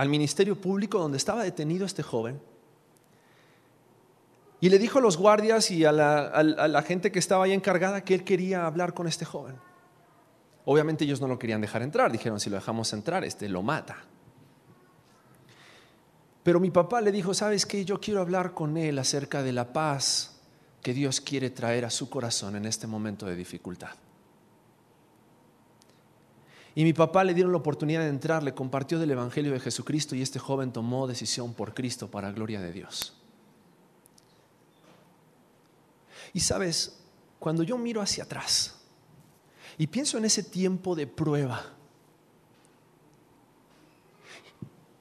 [0.01, 2.41] al ministerio público donde estaba detenido este joven
[4.59, 8.15] y le dijo a los guardias y a la, gente que estaba ahí encargada que
[8.15, 9.57] él quería hablar con este joven.
[10.65, 13.99] Obviamente ellos no lo querían dejar entrar, dijeron, si lo dejamos entrar, este lo mata.
[16.45, 17.85] Pero mi papá le dijo, ¿sabes qué?
[17.85, 20.41] Yo quiero hablar con él acerca de la paz
[20.81, 23.91] que Dios quiere traer a su corazón en este momento de dificultad.
[26.75, 30.15] Y mi papá le dieron la oportunidad de entrar, le compartió del Evangelio de Jesucristo
[30.15, 33.15] y este joven tomó decisión por Cristo para gloria de Dios.
[36.33, 37.01] Y sabes,
[37.41, 38.77] cuando yo miro hacia atrás
[39.79, 41.65] y pienso en ese tiempo de prueba,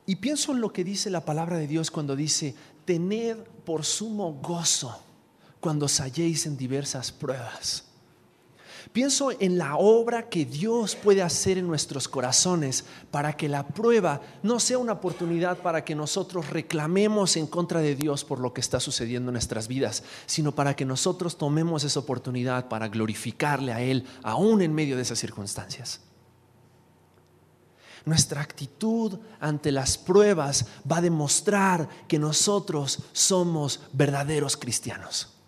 [0.08, 2.56] y pienso en lo que dice la palabra de Dios cuando dice,
[2.86, 5.00] tened por sumo gozo
[5.60, 7.89] cuando os halléis en diversas pruebas
[8.92, 14.22] Pienso en la obra que Dios puede hacer en nuestros corazones para que la prueba
[14.44, 18.62] no sea una oportunidad para que nosotros reclamemos en contra de Dios por lo que
[18.62, 23.82] está sucediendo en nuestras vidas, sino para que nosotros tomemos esa oportunidad para glorificarle a
[23.82, 26.02] Él aún en medio de esas circunstancias.
[28.06, 35.39] Nuestra actitud ante las pruebas va a demostrar que nosotros somos verdaderos cristianos.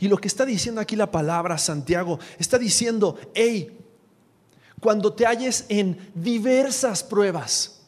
[0.00, 3.78] Y lo que está diciendo aquí la palabra Santiago, está diciendo, hey,
[4.80, 7.80] cuando te halles en diversas pruebas,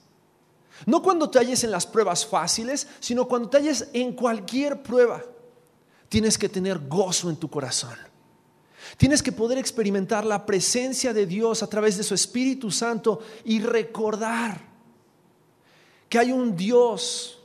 [0.87, 5.25] no cuando te halles en las pruebas fáciles, sino cuando te halles en cualquier prueba,
[6.09, 7.97] tienes que tener gozo en tu corazón.
[8.97, 13.61] Tienes que poder experimentar la presencia de Dios a través de su Espíritu Santo y
[13.61, 14.67] recordar
[16.09, 17.38] que hay un Dios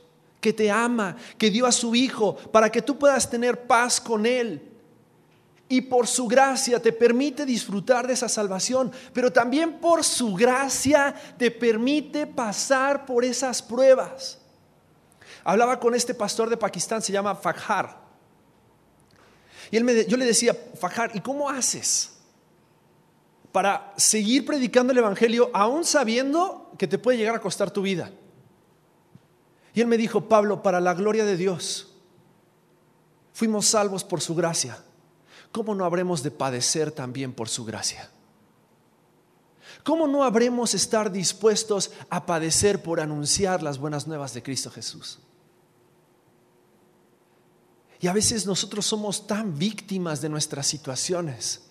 [0.44, 4.26] que te ama, que dio a su Hijo para que tú puedas tener paz con
[4.26, 4.60] Él.
[5.70, 11.14] Y por su gracia te permite disfrutar de esa salvación, pero también por su gracia
[11.38, 14.38] te permite pasar por esas pruebas.
[15.44, 18.04] Hablaba con este pastor de Pakistán, se llama Fakhar.
[19.70, 22.18] Y él me, yo le decía, Fajar, ¿y cómo haces
[23.50, 28.12] para seguir predicando el Evangelio aún sabiendo que te puede llegar a costar tu vida?
[29.74, 31.88] Y él me dijo, Pablo, para la gloria de Dios,
[33.32, 34.78] fuimos salvos por su gracia.
[35.50, 38.10] ¿Cómo no habremos de padecer también por su gracia?
[39.82, 45.18] ¿Cómo no habremos estar dispuestos a padecer por anunciar las buenas nuevas de Cristo Jesús?
[48.00, 51.62] Y a veces nosotros somos tan víctimas de nuestras situaciones,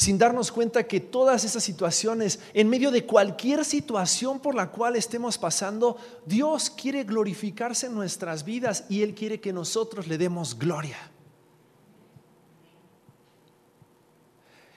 [0.00, 4.96] sin darnos cuenta que todas esas situaciones, en medio de cualquier situación por la cual
[4.96, 10.58] estemos pasando, Dios quiere glorificarse en nuestras vidas y Él quiere que nosotros le demos
[10.58, 10.96] gloria.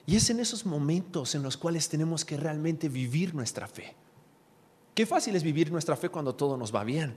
[0.05, 3.95] Y es en esos momentos en los cuales tenemos que realmente vivir nuestra fe.
[4.93, 7.15] Qué fácil es vivir nuestra fe cuando todo nos va bien.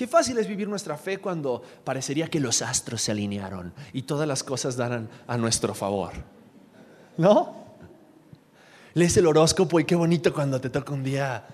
[0.00, 4.26] Qué fácil es vivir nuestra fe cuando parecería que los astros se alinearon y todas
[4.26, 6.12] las cosas darán a nuestro favor.
[7.18, 7.76] ¿No?
[8.94, 11.46] Lees el horóscopo y qué bonito cuando te toca un día.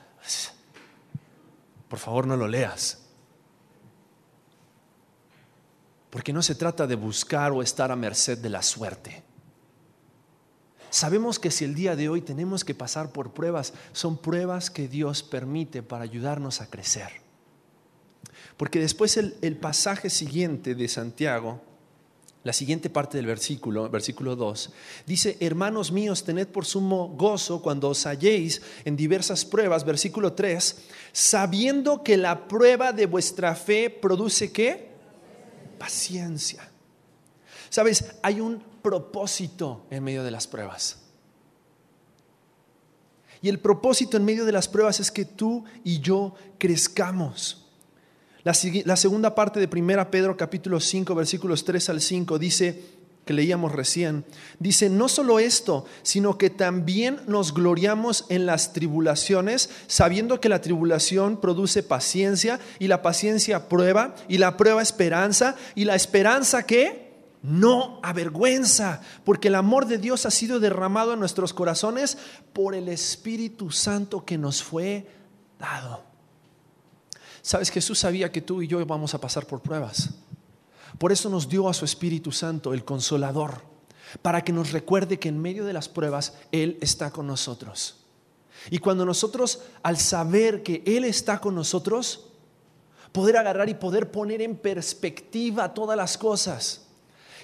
[1.88, 3.02] Por favor, no lo leas.
[6.08, 9.24] Porque no se trata de buscar o estar a merced de la suerte.
[10.88, 14.86] Sabemos que si el día de hoy tenemos que pasar por pruebas, son pruebas que
[14.86, 17.25] Dios permite para ayudarnos a crecer.
[18.56, 21.60] Porque después el, pasaje siguiente de Santiago,
[22.42, 24.70] la siguiente parte del versículo, versículo 2,
[25.04, 30.76] dice, hermanos míos, tened por sumo gozo cuando os halléis en diversas pruebas, versículo 3,
[31.12, 34.88] sabiendo que la prueba de vuestra fe produce qué?
[35.78, 36.70] Paciencia.
[37.68, 41.02] Sabes, hay un propósito en medio de las pruebas.
[43.42, 47.65] Y el propósito en medio de las pruebas es que tú y yo crezcamos.
[48.46, 52.80] La, segunda parte de 1 Pedro capítulo 5 versículos 3 al 5 dice,
[53.24, 54.24] que leíamos recién,
[54.60, 60.60] dice, no solo esto, sino que también nos gloriamos en las tribulaciones, sabiendo que la
[60.60, 67.16] tribulación produce paciencia y la paciencia prueba y la prueba esperanza y la esperanza que
[67.42, 72.16] no avergüenza, porque el amor de Dios ha sido derramado en nuestros corazones
[72.52, 75.04] por el Espíritu Santo que nos fue
[75.58, 76.05] dado.
[77.46, 80.10] Sabes, Jesús sabía que tú y yo íbamos a pasar por pruebas.
[80.98, 83.62] Por eso nos dio a su Espíritu Santo, el consolador,
[84.20, 87.98] para que nos recuerde que en medio de las pruebas Él está con nosotros.
[88.68, 92.26] Y cuando nosotros, al saber que Él está con nosotros,
[93.12, 96.88] poder agarrar y poder poner en perspectiva todas las cosas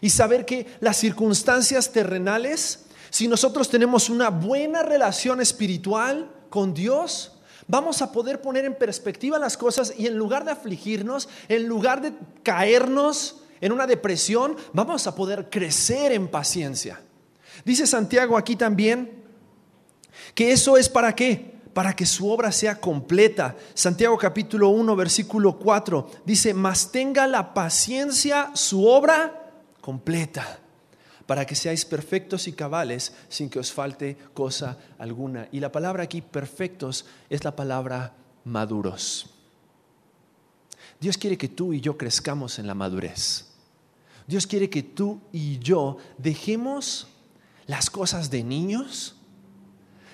[0.00, 7.31] y saber que las circunstancias terrenales, si nosotros tenemos una buena relación espiritual con Dios,
[7.66, 12.00] vamos a poder poner en perspectiva las cosas y en lugar de afligirnos, en lugar
[12.00, 17.00] de caernos en una depresión, vamos a poder crecer en paciencia.
[17.64, 19.22] Dice Santiago aquí también
[20.34, 21.52] que eso es para qué?
[21.72, 23.56] Para que su obra sea completa.
[23.74, 30.61] Santiago capítulo 1, versículo 4 dice, mas tenga la paciencia su obra completa
[31.26, 35.48] para que seáis perfectos y cabales sin que os falte cosa alguna.
[35.52, 39.30] Y la palabra aquí, perfectos, es la palabra maduros.
[41.00, 43.46] Dios quiere que tú y yo crezcamos en la madurez.
[44.26, 47.08] Dios quiere que tú y yo dejemos
[47.66, 49.16] las cosas de niños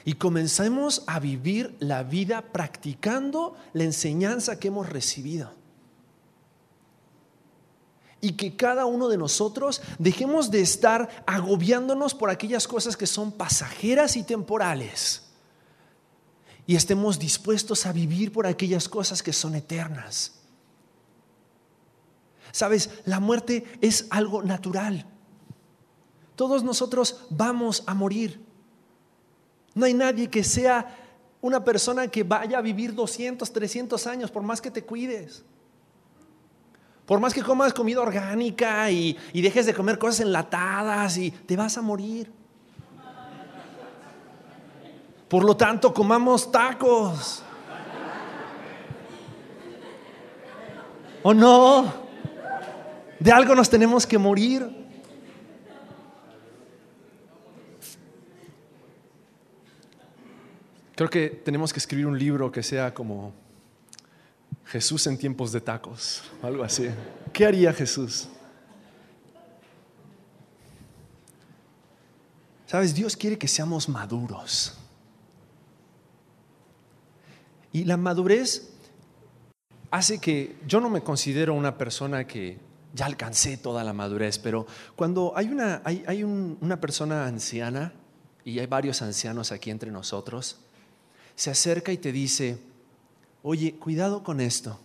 [0.04, 5.57] y comencemos a vivir la vida practicando la enseñanza que hemos recibido
[8.20, 13.32] y que cada uno de nosotros dejemos de estar agobiándonos por aquellas cosas que son
[13.32, 15.28] pasajeras y temporales
[16.68, 20.34] y estemos dispuestos a vivir por aquellas cosas que son eternas.
[22.52, 25.06] Sabes, la muerte es algo natural.
[26.36, 28.44] Todos nosotros vamos a morir.
[29.74, 30.94] No hay nadie que sea
[31.40, 35.44] una persona que vaya a vivir 200, 300 años por más que te cuides.
[37.08, 41.78] Por más que comas comida orgánica y, dejes de comer cosas enlatadas y te vas
[41.78, 42.30] a morir.
[45.26, 47.42] Por lo tanto, comamos tacos.
[51.22, 51.90] ¿O no?
[53.18, 54.68] De algo nos tenemos que morir.
[60.94, 63.32] Creo que tenemos que escribir un libro que sea como
[64.68, 66.88] Jesús en tiempos de tacos, algo así.
[67.32, 68.28] ¿Qué haría Jesús?
[72.66, 74.76] Sabes, Dios quiere que seamos maduros.
[77.72, 78.68] Y la madurez
[79.90, 82.58] hace que yo no me considero una persona que
[82.92, 84.66] ya alcancé toda la madurez, pero
[84.96, 87.94] cuando hay una, hay, una persona anciana,
[88.44, 90.58] y hay varios ancianos aquí entre nosotros,
[91.36, 92.58] se acerca y te dice,
[93.42, 94.78] oye, cuidado con esto,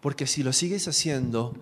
[0.00, 1.54] porque si lo sigues haciendo,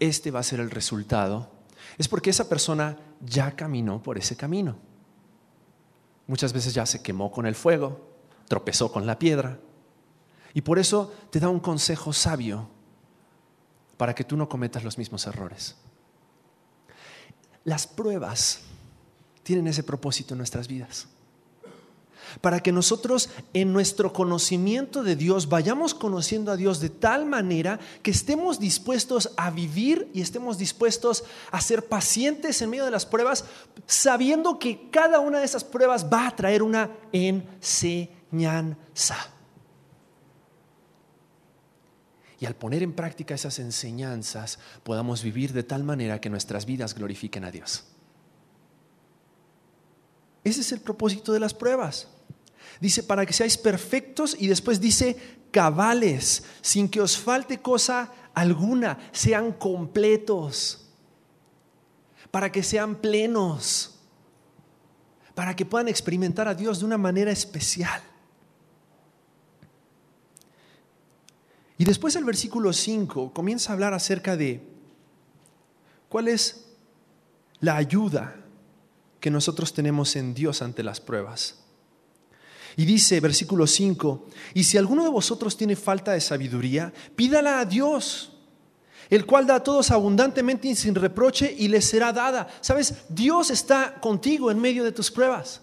[0.00, 1.50] este va a ser el resultado,
[1.98, 4.76] es porque esa persona ya caminó por ese camino.
[6.26, 8.00] Muchas veces ya se quemó con el fuego,
[8.48, 9.58] tropezó con la piedra,
[10.54, 12.68] y por eso te da un consejo sabio
[13.96, 15.76] para que tú no cometas los mismos errores.
[17.64, 18.60] Las pruebas
[19.42, 21.08] tienen ese propósito en nuestras vidas.
[22.40, 27.80] Para que nosotros en nuestro conocimiento de Dios vayamos conociendo a Dios de tal manera
[28.02, 33.06] que estemos dispuestos a vivir y estemos dispuestos a ser pacientes en medio de las
[33.06, 33.44] pruebas,
[33.86, 38.14] sabiendo que cada una de esas pruebas va a traer una enseñanza.
[42.44, 46.94] y al poner en práctica esas enseñanzas podamos vivir de tal manera que nuestras vidas
[46.94, 47.84] glorifiquen a Dios.
[50.44, 52.08] Ese es el propósito de las pruebas.
[52.80, 55.16] Dice, para que seáis perfectos y después dice,
[55.50, 60.90] cabales, sin que os falte cosa alguna, sean completos,
[62.30, 64.00] para que sean plenos,
[65.34, 68.02] para que puedan experimentar a Dios de una manera especial.
[71.76, 74.62] Y después el versículo 5 comienza a hablar acerca de
[76.08, 76.66] cuál es
[77.60, 78.36] la ayuda
[79.20, 81.63] que nosotros tenemos en Dios ante las pruebas.
[82.76, 87.64] Y dice, versículo 5, y si alguno de vosotros tiene falta de sabiduría, pídala a
[87.64, 88.32] Dios,
[89.10, 92.48] el cual da a todos abundantemente y sin reproche y le será dada.
[92.60, 95.60] Sabes, Dios está contigo en medio de tus pruebas.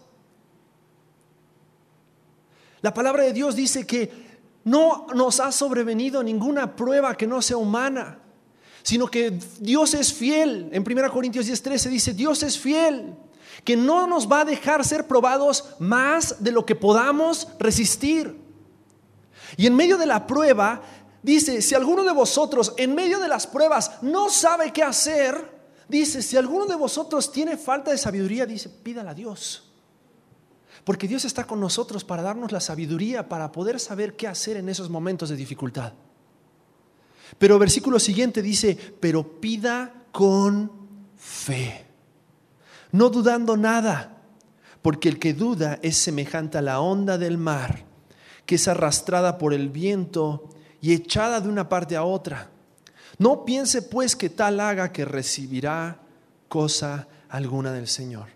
[2.81, 4.31] La palabra de Dios dice que
[4.63, 8.19] no nos ha sobrevenido ninguna prueba que no sea humana,
[8.83, 10.69] sino que Dios es fiel.
[10.71, 13.15] En 1 Corintios 10:13 dice, Dios es fiel,
[13.63, 18.39] que no nos va a dejar ser probados más de lo que podamos resistir.
[19.57, 20.81] Y en medio de la prueba,
[21.21, 26.21] dice, si alguno de vosotros en medio de las pruebas no sabe qué hacer, dice,
[26.21, 29.71] si alguno de vosotros tiene falta de sabiduría, dice, pídala a Dios.
[30.83, 34.69] Porque Dios está con nosotros para darnos la sabiduría, para poder saber qué hacer en
[34.69, 35.93] esos momentos de dificultad.
[37.37, 40.71] Pero versículo siguiente dice, pero pida con
[41.15, 41.85] fe,
[42.91, 44.17] no dudando nada,
[44.81, 47.85] porque el que duda es semejante a la onda del mar,
[48.45, 50.49] que es arrastrada por el viento
[50.81, 52.49] y echada de una parte a otra.
[53.17, 55.99] No piense pues que tal haga que recibirá
[56.47, 58.27] cosa alguna del Señor.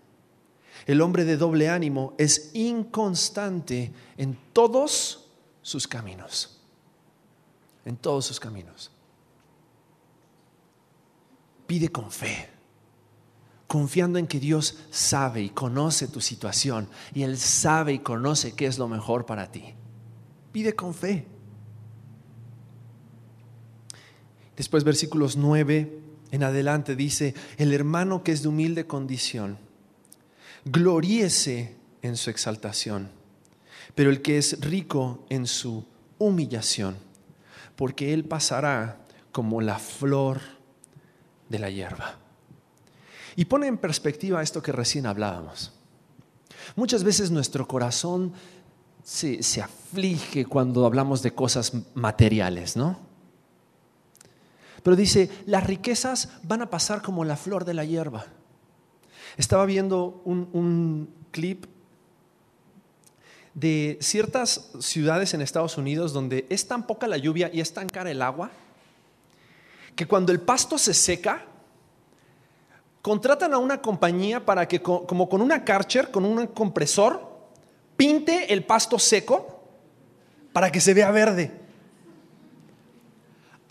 [0.86, 5.28] El hombre de doble ánimo es inconstante en todos
[5.62, 6.62] sus caminos.
[7.84, 8.92] En todos sus caminos.
[11.66, 12.50] Pide con fe,
[13.68, 18.68] confiando en que Dios sabe y conoce tu situación y Él sabe y conoce qué
[18.68, 19.74] es lo mejor para ti.
[20.52, 21.26] Pide con fe.
[24.56, 26.00] Después versículos 9
[26.32, 29.58] en adelante dice, el hermano que es de humilde condición
[30.66, 33.10] gloríese en su exaltación,
[33.94, 35.86] pero el que es rico en su
[36.18, 36.98] humillación,
[37.76, 40.42] porque él pasará como la flor
[41.50, 42.25] de la hierba.
[43.36, 45.74] Y pone en perspectiva esto que recién hablábamos.
[46.76, 48.34] Muchas veces nuestro corazón
[49.04, 52.98] se, se, aflige cuando hablamos de cosas materiales, ¿no?
[54.86, 58.26] Pero dice, las riquezas van a pasar como la flor de la hierba.
[59.36, 61.66] Estaba viendo un, clip
[63.56, 67.90] de ciertas ciudades en Estados Unidos donde es tan poca la lluvia y es tan
[67.90, 68.52] cara el agua
[69.96, 71.46] que cuando el pasto se seca,
[73.06, 77.22] contratan a una compañía para que, como con una Karcher, con un compresor,
[77.96, 79.62] pinte el pasto seco
[80.52, 81.52] para que se vea verde.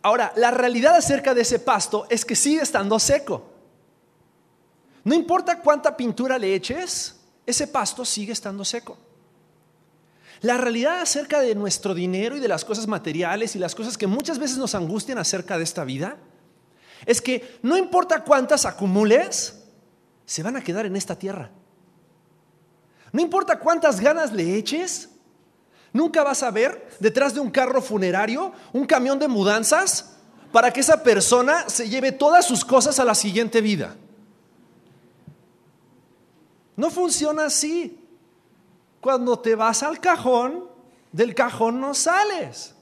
[0.02, 3.42] Ahora, la realidad acerca de ese pasto es que sigue estando seco.
[5.02, 8.96] No importa cuánta pintura le eches, ese pasto sigue estando seco.
[10.42, 14.06] La realidad acerca de nuestro dinero y de las cosas materiales y las cosas que
[14.06, 16.18] muchas veces nos angustian acerca de esta vida
[17.06, 19.62] es que no importa cuántas acumules,
[20.24, 21.50] se van a quedar en esta tierra.
[23.12, 25.10] No importa cuántas ganas le eches,
[25.92, 30.16] nunca vas a ver detrás de un carro funerario un camión de mudanzas
[30.50, 33.96] para que esa persona se lleve todas sus cosas a la siguiente vida.
[36.76, 38.00] No funciona así.
[39.00, 40.64] Cuando te vas al cajón,
[41.12, 42.73] del cajón no sales.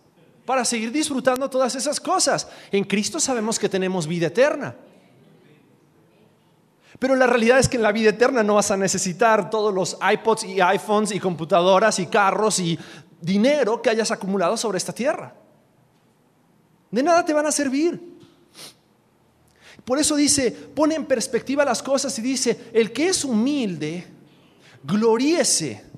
[0.53, 2.47] Para seguir disfrutando todas esas cosas.
[2.71, 4.77] En Cristo sabemos que tenemos vida eterna.
[6.99, 9.97] Pero la realidad es que en la vida eterna no vas a necesitar todos los
[10.13, 12.79] iPods y iPhones y computadoras y carros y
[13.19, 15.35] dinero que hayas acumulado sobre esta tierra.
[16.91, 18.19] De nada te van a servir.
[19.87, 24.07] Por eso dice, pone en perspectiva las cosas y dice, el que es humilde,
[24.85, 25.92] gloríese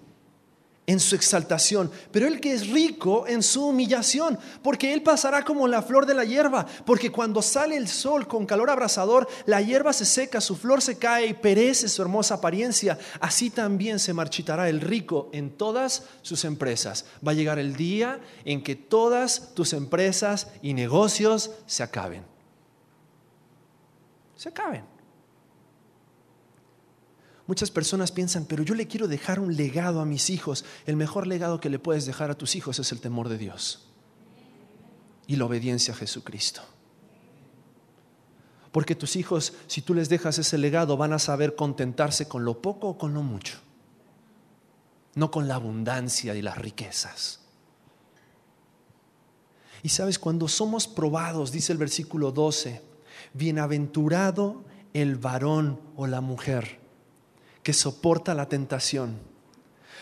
[0.86, 5.66] en su exaltación, pero el que es rico en su humillación, porque él pasará como
[5.66, 9.92] la flor de la hierba, porque cuando sale el sol con calor abrasador, la hierba
[9.92, 14.68] se seca, su flor se cae y perece su hermosa apariencia, así también se marchitará
[14.68, 17.06] el rico en todas sus empresas.
[17.26, 22.24] Va a llegar el día en que todas tus empresas y negocios se acaben.
[24.36, 24.93] Se acaben.
[27.46, 30.64] Muchas personas piensan, pero yo le quiero dejar un legado a mis hijos.
[30.86, 33.86] El mejor legado que le puedes dejar a tus hijos es el temor de Dios
[35.26, 36.62] y la obediencia a Jesucristo.
[38.72, 42.60] Porque tus hijos, si tú les dejas ese legado, van a saber contentarse con lo
[42.62, 43.58] poco o con lo mucho,
[45.14, 47.40] no con la abundancia y las riquezas.
[49.82, 52.80] Y sabes, cuando somos probados, dice el versículo 12,
[53.34, 54.64] bienaventurado
[54.94, 56.83] el varón o la mujer
[57.64, 59.18] que soporta la tentación.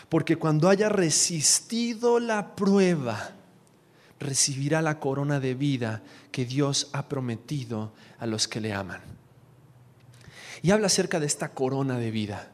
[0.09, 3.31] Porque cuando haya resistido la prueba,
[4.19, 9.01] recibirá la corona de vida que Dios ha prometido a los que le aman.
[10.61, 12.51] Y habla acerca de esta corona de vida.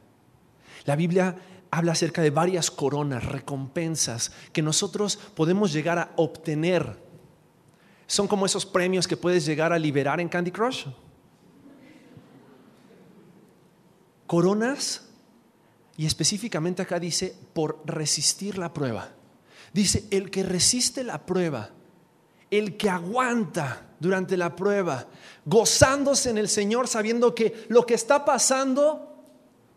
[0.85, 1.35] La Biblia
[1.71, 6.97] habla acerca de varias coronas, recompensas que nosotros podemos llegar a obtener.
[8.07, 10.87] Son como esos premios que puedes llegar a liberar en Candy Crush.
[14.29, 15.01] Coronas,
[15.97, 19.09] y específicamente acá dice, por resistir la prueba.
[19.73, 21.71] Dice, el que resiste la prueba,
[22.51, 25.07] el que aguanta durante la prueba,
[25.45, 29.15] gozándose en el Señor, sabiendo que lo que está pasando,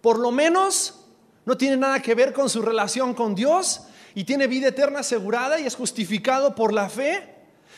[0.03, 1.07] por lo menos,
[1.47, 3.85] no tiene nada que ver con su relación con Dios
[4.15, 7.37] y tiene vida eterna asegurada y es justificado por la fe.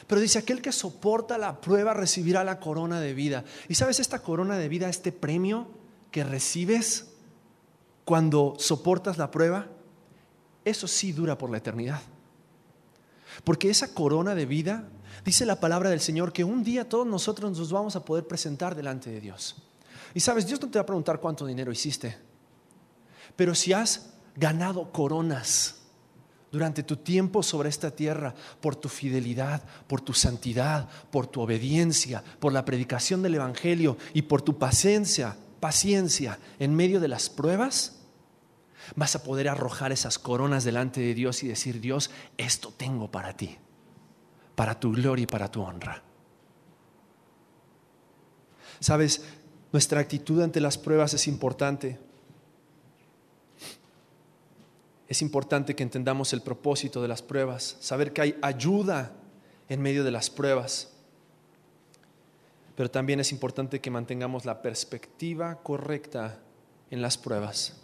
[0.09, 3.45] Pero dice, aquel que soporta la prueba recibirá la corona de vida.
[3.69, 5.84] ¿Y sabes esta corona de vida, este premio?
[6.15, 7.07] Que recibes
[8.05, 9.67] cuando soportas la prueba,
[10.65, 12.01] eso sí dura por la eternidad.
[13.43, 14.89] Porque esa corona de vida,
[15.25, 18.77] dice la palabra del Señor, que un día todos nosotros nos vamos a poder presentar
[18.77, 19.57] delante de Dios.
[20.15, 22.17] Y sabes, Dios no te va a preguntar cuánto dinero hiciste,
[23.35, 25.81] pero si has ganado coronas
[26.53, 32.23] durante tu tiempo sobre esta tierra por tu fidelidad, por tu santidad, por tu obediencia,
[32.39, 38.03] por la predicación del Evangelio y por tu paciencia, paciencia en medio de las pruebas,
[38.97, 43.35] vas a poder arrojar esas coronas delante de Dios y decir, Dios, esto tengo para
[43.35, 43.57] ti,
[44.57, 46.03] para tu gloria y para tu honra.
[48.79, 49.25] Sabes,
[49.73, 51.99] nuestra actitud ante las pruebas es importante.
[55.09, 59.13] Es importante que entendamos el propósito de las pruebas, saber que hay ayuda
[59.71, 60.94] en medio de las pruebas.
[62.77, 66.41] Pero también es importante que mantengamos la perspectiva correcta
[66.91, 67.77] en las pruebas,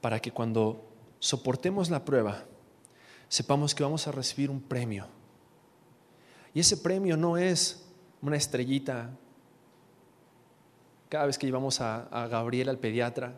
[0.00, 0.88] para que cuando
[1.18, 2.44] soportemos la prueba,
[3.28, 5.06] sepamos que vamos a recibir un premio.
[6.54, 7.86] Y ese premio no es
[8.20, 9.10] una estrellita.
[11.08, 13.34] Cada vez que llevamos a, Gabriel al pediatra,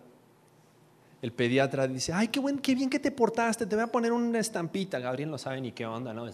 [1.22, 4.12] el pediatra dice, ay, qué, buen, qué bien que te portaste, te voy a poner
[4.12, 4.99] una estampita.
[4.99, 6.27] Gabriel no sabe ni qué onda, ¿no?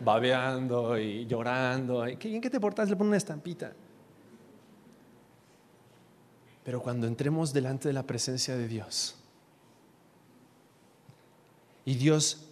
[0.00, 2.04] Babeando y llorando.
[2.18, 3.72] Qué bien que te portas, le pone una estampita.
[6.64, 9.16] Pero cuando entremos delante de la presencia de Dios,
[11.84, 12.46] y Dios,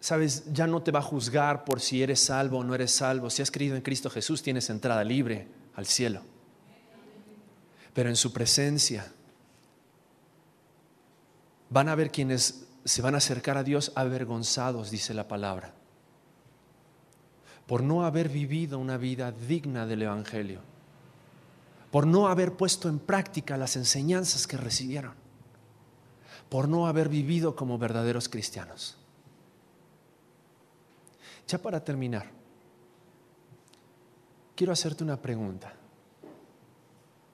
[0.00, 3.30] sabes, ya no te va a juzgar por si eres salvo o no eres salvo.
[3.30, 6.22] Si has creído en Cristo Jesús, tienes entrada libre al cielo.
[7.94, 9.06] Pero en su presencia
[11.70, 15.77] van a haber quienes se van a acercar a Dios avergonzados, dice la palabra
[17.68, 20.60] por no haber vivido una vida digna del Evangelio,
[21.90, 25.12] por no haber puesto en práctica las enseñanzas que recibieron,
[26.48, 28.96] por no haber vivido como verdaderos cristianos.
[31.46, 32.30] Ya para terminar,
[34.56, 35.74] quiero hacerte una pregunta.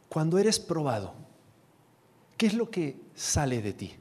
[0.09, 1.15] Cuando eres probado,
[2.37, 3.95] ¿qué es lo que sale de ti?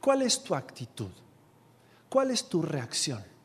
[0.00, 1.12] ¿Cuál es tu actitud?
[2.08, 3.37] ¿Cuál es tu reacción?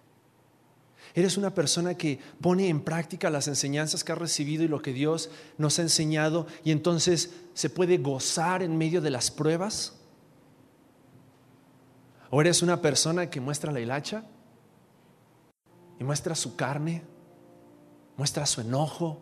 [1.16, 4.94] Eres una persona que pone en práctica las enseñanzas que ha recibido y lo que
[4.94, 9.94] Dios nos ha enseñado y entonces se puede gozar en medio de las pruebas.
[12.32, 14.24] ¿O eres una persona que muestra la hilacha
[16.00, 17.04] y muestra su carne,
[18.18, 19.22] muestra su enojo,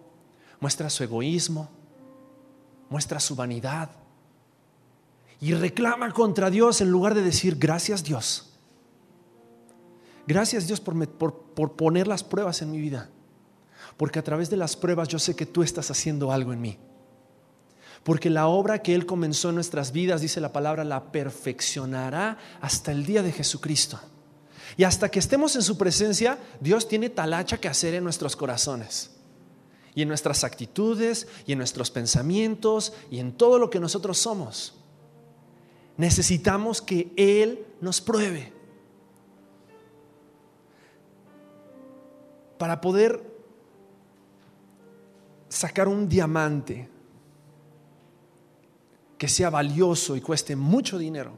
[0.61, 1.69] muestra su egoísmo,
[2.89, 3.89] muestra su vanidad
[5.41, 8.53] y reclama contra Dios en lugar de decir gracias Dios.
[10.27, 13.09] Gracias Dios por, por, poner las pruebas en mi vida,
[13.97, 16.77] porque a través de las pruebas yo sé que tú estás haciendo algo en mí.
[18.03, 22.91] Porque la obra que Él comenzó en nuestras vidas, dice la palabra, la perfeccionará hasta
[22.91, 23.99] el día de Jesucristo.
[24.77, 29.11] Y hasta que estemos en su presencia, Dios tiene talacha que hacer en nuestros corazones.
[29.93, 34.73] Y en nuestras actitudes, y en nuestros pensamientos, y en todo lo que nosotros somos.
[35.97, 38.53] Necesitamos que Él nos pruebe.
[42.61, 43.19] Para poder
[45.49, 46.87] sacar un diamante
[49.17, 51.31] que sea valioso y cueste mucho dinero,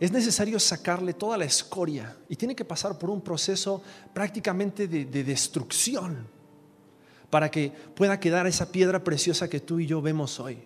[0.00, 3.80] es necesario sacarle toda la escoria y tiene que pasar por un proceso
[4.12, 6.26] prácticamente de, destrucción
[7.30, 10.58] para que pueda quedar esa piedra preciosa que tú y yo vemos hoy.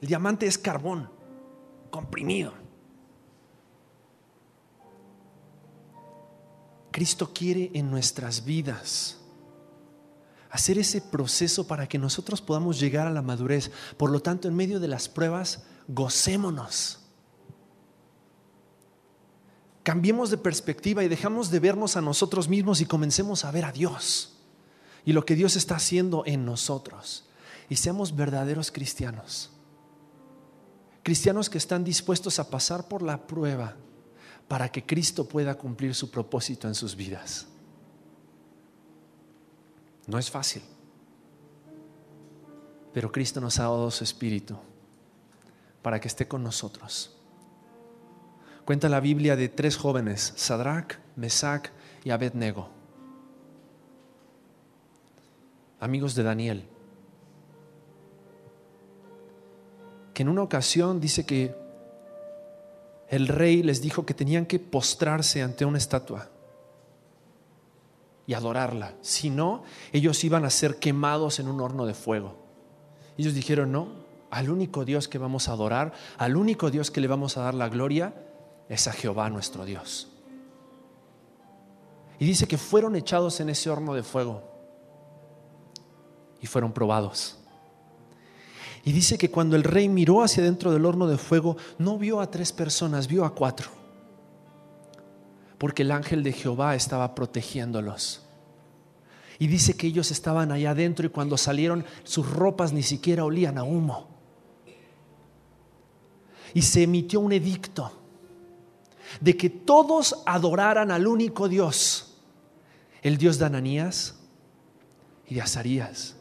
[0.00, 1.10] El diamante es carbón
[1.90, 2.52] comprimido.
[6.90, 9.16] Cristo quiere en nuestras vidas
[10.50, 13.70] hacer ese proceso para que nosotros podamos llegar a la madurez.
[13.96, 17.00] Por lo tanto, en medio de las pruebas, gocémonos
[19.82, 23.72] cambiemos de perspectiva y dejamos de vernos a nosotros mismos y comencemos a ver a
[23.72, 24.36] Dios
[25.04, 27.24] y lo que Dios está haciendo en nosotros.
[27.68, 29.50] Y seamos verdaderos cristianos.
[31.02, 33.76] Cristianos que están dispuestos a pasar por la prueba
[34.50, 37.46] para que Cristo pueda cumplir su propósito en sus vidas.
[40.08, 40.62] No es fácil,
[42.92, 44.58] pero Cristo nos ha dado su espíritu
[45.82, 47.16] para que esté con nosotros
[48.64, 51.70] Cuenta la Biblia de tres jóvenes, Sadrach, Mesach
[52.04, 52.68] y Abednego,
[55.80, 56.68] amigos de Daniel,
[60.14, 61.56] que en una ocasión dice que
[63.10, 66.28] el rey les dijo que tenían que postrarse ante una estatua
[68.24, 68.94] y adorarla.
[69.00, 72.36] Si no, ellos iban a ser quemados en un horno de fuego.
[73.18, 73.88] Ellos dijeron, no,
[74.30, 77.54] al único Dios que vamos a adorar, al único Dios que le vamos a dar
[77.54, 78.14] la gloria,
[78.68, 80.06] es a Jehová nuestro Dios.
[82.20, 84.44] Y dice que fueron echados en ese horno de fuego
[86.40, 87.39] y fueron probados.
[88.84, 92.20] Y dice que cuando el rey miró hacia dentro del horno de fuego, no vio
[92.20, 93.70] a tres personas, vio a cuatro.
[95.58, 98.22] Porque el ángel de Jehová estaba protegiéndolos.
[99.38, 103.58] Y dice que ellos estaban allá adentro y cuando salieron sus ropas ni siquiera olían
[103.58, 104.08] a humo.
[106.52, 107.92] Y se emitió un edicto
[109.20, 112.18] de que todos adoraran al único Dios,
[113.02, 114.16] el Dios de Ananías
[115.26, 116.16] y de Azarías,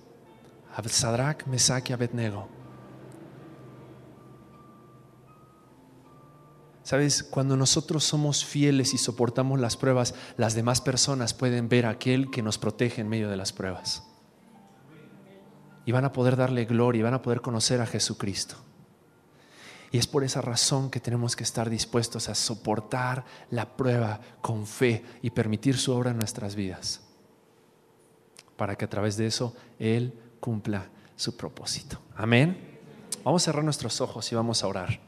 [0.88, 2.60] Sadrach, Mesach y Abednego.
[6.90, 11.90] Sabes, cuando nosotros somos fieles y soportamos las pruebas, las demás personas pueden ver a
[11.90, 14.04] aquel que nos protege en medio de las pruebas.
[15.86, 18.56] Y van a poder darle gloria y van a poder conocer a Jesucristo.
[19.92, 24.66] Y es por esa razón que tenemos que estar dispuestos a soportar la prueba con
[24.66, 27.02] fe y permitir su obra en nuestras vidas,
[28.56, 32.00] para que a través de eso Él cumpla su propósito.
[32.16, 32.80] Amén.
[33.24, 35.00] Vamos a cerrar nuestros ojos y vamos a orar.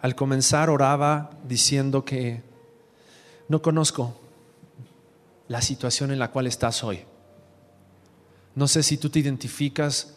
[0.00, 2.42] Al comenzar oraba diciendo que
[3.48, 4.14] no conozco
[5.48, 7.04] la situación en la cual estás hoy.
[8.54, 10.14] No sé si tú te identificas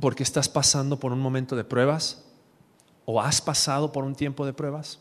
[0.00, 2.24] porque estás pasando por un momento de pruebas
[3.04, 4.98] o has pasado por un tiempo de pruebas.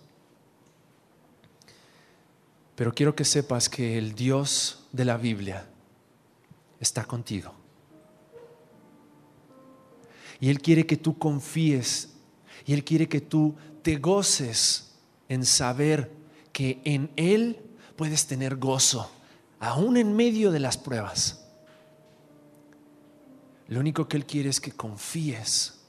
[2.77, 5.67] Pero quiero que sepas que el Dios de la Biblia
[6.79, 7.51] está contigo.
[10.39, 12.13] Y Él quiere que tú confíes
[12.67, 14.93] y Él quiere que tú te goces
[15.27, 16.11] en saber
[16.53, 17.59] que en Él
[17.95, 19.09] puedes tener gozo
[19.59, 21.43] aún en medio de las pruebas.
[23.69, 25.79] Lo único que Él quiere es que confíes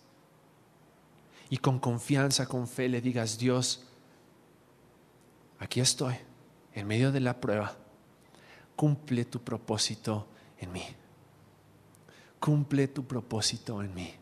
[1.50, 3.84] y con confianza, con fe le digas, Dios,
[5.58, 6.14] aquí estoy,
[6.74, 7.76] en medio de la prueba,
[8.76, 10.26] cumple tu propósito
[10.58, 10.84] en mí.
[12.38, 14.14] Cumple tu propósito en mí.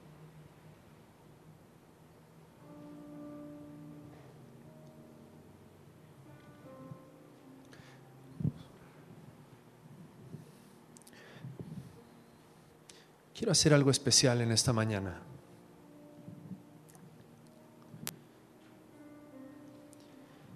[13.34, 15.20] Quiero hacer algo especial en esta mañana.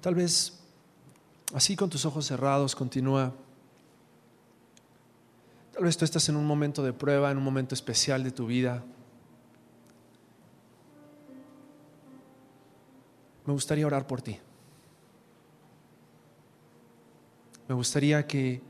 [0.00, 0.59] Tal vez
[1.54, 3.32] así con tus ojos cerrados, continúa.
[5.72, 8.46] Tal vez tú estás en un momento de prueba, en un momento especial de tu
[8.46, 8.82] vida.
[13.46, 14.38] Me gustaría orar por ti.
[17.68, 18.60] Me gustaría que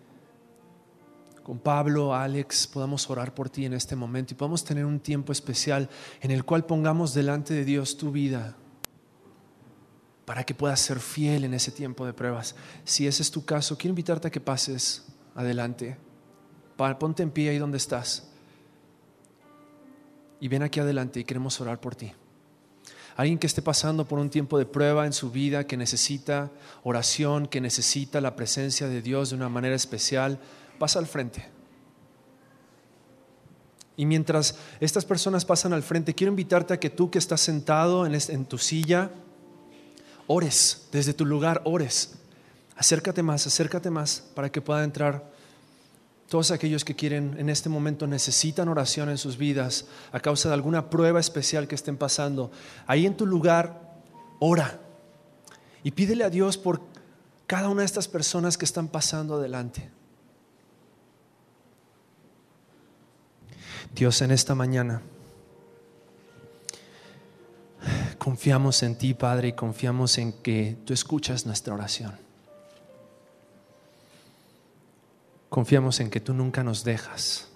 [1.42, 5.32] con Pablo, Alex, podamos orar por ti en este momento y podamos tener un tiempo
[5.32, 5.88] especial
[6.20, 8.56] en el cual pongamos delante de Dios tu vida
[10.30, 12.54] para que puedas ser fiel en ese tiempo de pruebas.
[12.84, 15.02] Si ese es tu caso, quiero invitarte a que pases
[15.34, 15.96] adelante.
[16.76, 18.30] Ponte en pie ahí donde estás.
[20.38, 22.12] Y ven aquí adelante y queremos orar por ti.
[23.16, 26.52] Alguien que esté pasando por un tiempo de prueba en su vida, que necesita
[26.84, 30.38] oración, que necesita la presencia de Dios de una manera especial,
[30.78, 31.48] pasa al frente.
[33.96, 38.06] Y mientras estas personas pasan al frente, quiero invitarte a que tú que estás sentado
[38.06, 39.10] en, tu silla,
[40.32, 42.12] ores desde tu lugar, ores.
[42.76, 45.28] Acércate más, acércate más para que pueda entrar
[46.28, 50.54] todos aquellos que quieren en este momento necesitan oración en sus vidas a causa de
[50.54, 52.52] alguna prueba especial que estén pasando.
[52.86, 53.98] Ahí en tu lugar,
[54.38, 54.78] ora
[55.82, 56.80] y pídele a Dios por
[57.48, 59.90] cada una de estas personas que están pasando adelante.
[63.92, 65.02] Dios, en esta mañana
[68.20, 72.12] confiamos en ti, Padre, y confiamos en que tú escuchas nuestra oración.
[75.48, 77.48] Confiamos en que tú nunca nos dejas,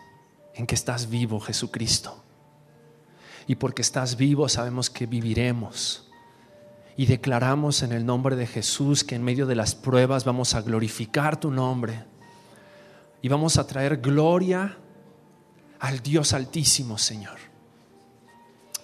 [0.54, 2.24] en que estás vivo, Jesucristo.
[3.46, 6.10] Y porque estás vivo sabemos que viviremos.
[6.96, 10.62] Y declaramos en el nombre de Jesús que en medio de las pruebas vamos a
[10.62, 12.04] glorificar tu nombre.
[13.20, 14.78] Y vamos a traer gloria
[15.78, 17.53] al Dios altísimo, Señor.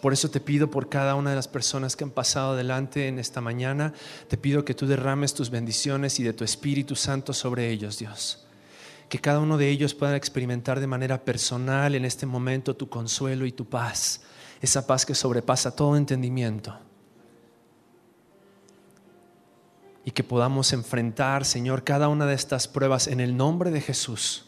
[0.01, 3.19] Por eso te pido por cada una de las personas que han pasado adelante en
[3.19, 3.93] esta mañana,
[4.29, 8.47] te pido que tú derrames tus bendiciones y de tu Espíritu Santo sobre ellos, Dios.
[9.09, 13.45] Que cada uno de ellos pueda experimentar de manera personal en este momento tu consuelo
[13.45, 14.23] y tu paz,
[14.63, 16.79] esa paz que sobrepasa todo entendimiento.
[20.05, 24.47] Y que podamos enfrentar, Señor, cada una de estas pruebas en el nombre de Jesús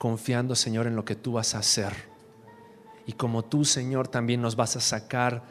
[0.00, 2.09] confiando, Señor, en lo que tú vas a hacer.
[3.10, 5.42] Y como tú, Señor, también nos vas a sacar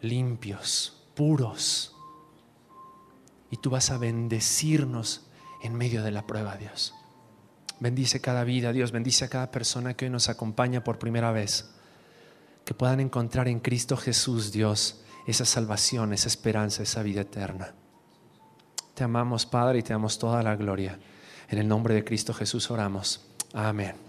[0.00, 1.92] limpios, puros.
[3.50, 5.26] Y tú vas a bendecirnos
[5.60, 6.94] en medio de la prueba, Dios.
[7.80, 8.92] Bendice cada vida, Dios.
[8.92, 11.68] Bendice a cada persona que hoy nos acompaña por primera vez.
[12.64, 17.74] Que puedan encontrar en Cristo Jesús, Dios, esa salvación, esa esperanza, esa vida eterna.
[18.94, 20.96] Te amamos, Padre, y te damos toda la gloria.
[21.48, 23.26] En el nombre de Cristo Jesús oramos.
[23.52, 24.07] Amén.